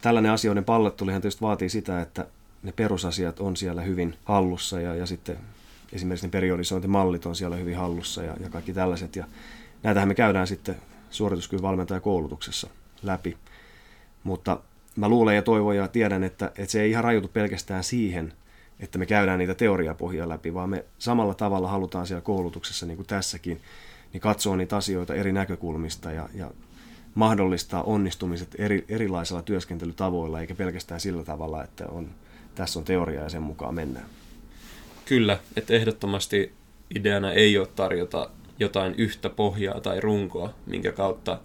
tällainen 0.00 0.32
asioiden 0.32 0.64
pallottulihan 0.64 1.22
tietysti 1.22 1.40
vaatii 1.40 1.68
sitä, 1.68 2.00
että 2.00 2.26
ne 2.62 2.72
perusasiat 2.72 3.40
on 3.40 3.56
siellä 3.56 3.82
hyvin 3.82 4.14
hallussa 4.24 4.80
ja, 4.80 4.94
ja 4.94 5.06
sitten 5.06 5.38
esimerkiksi 5.92 6.26
ne 6.26 6.30
periodisointimallit 6.30 7.26
on 7.26 7.36
siellä 7.36 7.56
hyvin 7.56 7.76
hallussa 7.76 8.22
ja, 8.22 8.36
ja 8.40 8.50
kaikki 8.50 8.72
tällaiset. 8.72 9.16
Ja 9.16 9.24
näitähän 9.82 10.08
me 10.08 10.14
käydään 10.14 10.46
sitten 10.46 10.76
suorituskyvyn 11.10 11.62
valmentajakoulutuksessa 11.62 12.68
läpi. 13.02 13.36
Mutta 14.24 14.60
mä 14.96 15.08
luulen 15.08 15.36
ja 15.36 15.42
toivon 15.42 15.76
ja 15.76 15.88
tiedän, 15.88 16.24
että, 16.24 16.46
että 16.46 16.72
se 16.72 16.82
ei 16.82 16.90
ihan 16.90 17.04
rajoitu 17.04 17.28
pelkästään 17.28 17.84
siihen, 17.84 18.32
että 18.80 18.98
me 18.98 19.06
käydään 19.06 19.38
niitä 19.38 19.54
teoriapohjia 19.54 20.28
läpi, 20.28 20.54
vaan 20.54 20.70
me 20.70 20.84
samalla 20.98 21.34
tavalla 21.34 21.68
halutaan 21.68 22.06
siellä 22.06 22.22
koulutuksessa, 22.22 22.86
niin 22.86 22.96
kuin 22.96 23.06
tässäkin, 23.06 23.60
niin 24.12 24.20
katsoa 24.20 24.56
niitä 24.56 24.76
asioita 24.76 25.14
eri 25.14 25.32
näkökulmista 25.32 26.12
ja, 26.12 26.28
ja 26.34 26.50
mahdollistaa 27.14 27.82
onnistumiset 27.82 28.54
eri, 28.58 28.84
erilaisilla 28.88 29.42
työskentelytavoilla, 29.42 30.40
eikä 30.40 30.54
pelkästään 30.54 31.00
sillä 31.00 31.24
tavalla, 31.24 31.64
että 31.64 31.86
on, 31.86 32.10
tässä 32.54 32.78
on 32.78 32.84
teoria 32.84 33.22
ja 33.22 33.28
sen 33.28 33.42
mukaan 33.42 33.74
mennään. 33.74 34.06
Kyllä, 35.04 35.38
että 35.56 35.74
ehdottomasti 35.74 36.52
ideana 36.94 37.32
ei 37.32 37.58
ole 37.58 37.66
tarjota 37.66 38.30
jotain 38.58 38.94
yhtä 38.98 39.30
pohjaa 39.30 39.80
tai 39.80 40.00
runkoa, 40.00 40.54
minkä 40.66 40.92
kautta 40.92 41.38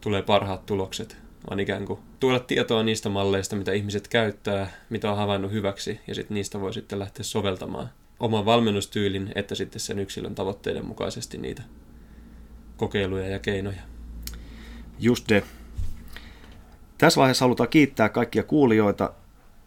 tulee 0.00 0.22
parhaat 0.22 0.66
tulokset, 0.66 1.16
vaan 1.50 1.60
ikään 1.60 1.84
kuin 1.84 2.00
tuoda 2.20 2.40
tietoa 2.40 2.82
niistä 2.82 3.08
malleista, 3.08 3.56
mitä 3.56 3.72
ihmiset 3.72 4.08
käyttää, 4.08 4.70
mitä 4.90 5.10
on 5.10 5.16
havainnut 5.16 5.52
hyväksi, 5.52 6.00
ja 6.06 6.14
sitten 6.14 6.34
niistä 6.34 6.60
voi 6.60 6.74
sitten 6.74 6.98
lähteä 6.98 7.24
soveltamaan 7.24 7.88
oman 8.20 8.44
valmennustyylin, 8.44 9.32
että 9.34 9.54
sitten 9.54 9.80
sen 9.80 9.98
yksilön 9.98 10.34
tavoitteiden 10.34 10.86
mukaisesti 10.86 11.38
niitä 11.38 11.62
kokeiluja 12.76 13.28
ja 13.28 13.38
keinoja. 13.38 13.82
Just 14.98 15.28
de. 15.28 15.42
Tässä 16.98 17.20
vaiheessa 17.20 17.44
halutaan 17.44 17.68
kiittää 17.68 18.08
kaikkia 18.08 18.42
kuulijoita 18.42 19.12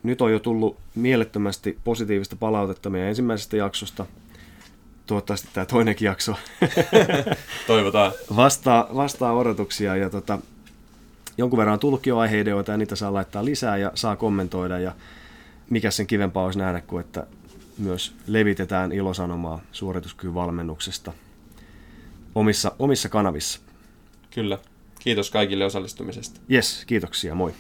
nyt 0.04 0.22
on 0.22 0.32
jo 0.32 0.40
tullut 0.40 0.78
mielettömästi 0.96 1.78
positiivista 1.84 2.36
palautetta 2.36 2.90
meidän 2.90 3.10
ensimmäisestä 3.10 3.58
jaksosta. 3.58 4.06
Toivottavasti 5.06 5.48
tämä 5.54 5.66
toinenkin 5.66 6.06
jakso 6.06 6.36
Toivotaan. 7.68 8.12
vastaa, 8.36 8.90
vastaa 8.96 9.34
odotuksia. 9.34 9.96
Ja 9.96 10.10
tota, 10.10 10.40
jonkun 11.38 11.58
verran 11.58 11.74
on 11.74 11.80
tullutkin 11.80 12.12
jo 12.12 12.18
aiheideoita 12.18 12.72
ja 12.72 12.78
niitä 12.78 12.96
saa 12.96 13.14
laittaa 13.14 13.46
lisää 13.46 13.78
ja 13.78 13.92
saa 13.96 14.16
kommentoida. 14.16 14.80
Ja 14.80 14.96
mikä 15.70 15.92
sen 15.92 16.08
kivempaa 16.08 16.46
olisi 16.46 16.60
nähdä 16.60 16.82
kuin, 16.82 17.02
että 17.02 17.28
myös 17.78 18.16
levitetään 18.28 18.92
ilosanomaa 18.92 19.62
suorituskyvyn 19.72 20.36
valmennuksesta 20.36 21.14
omissa, 22.36 22.72
omissa 22.80 23.10
kanavissa. 23.10 23.60
Kyllä. 24.32 24.58
Kiitos 25.04 25.32
kaikille 25.32 25.66
osallistumisesta. 25.66 26.40
Yes, 26.52 26.84
kiitoksia. 26.88 27.36
Moi. 27.36 27.54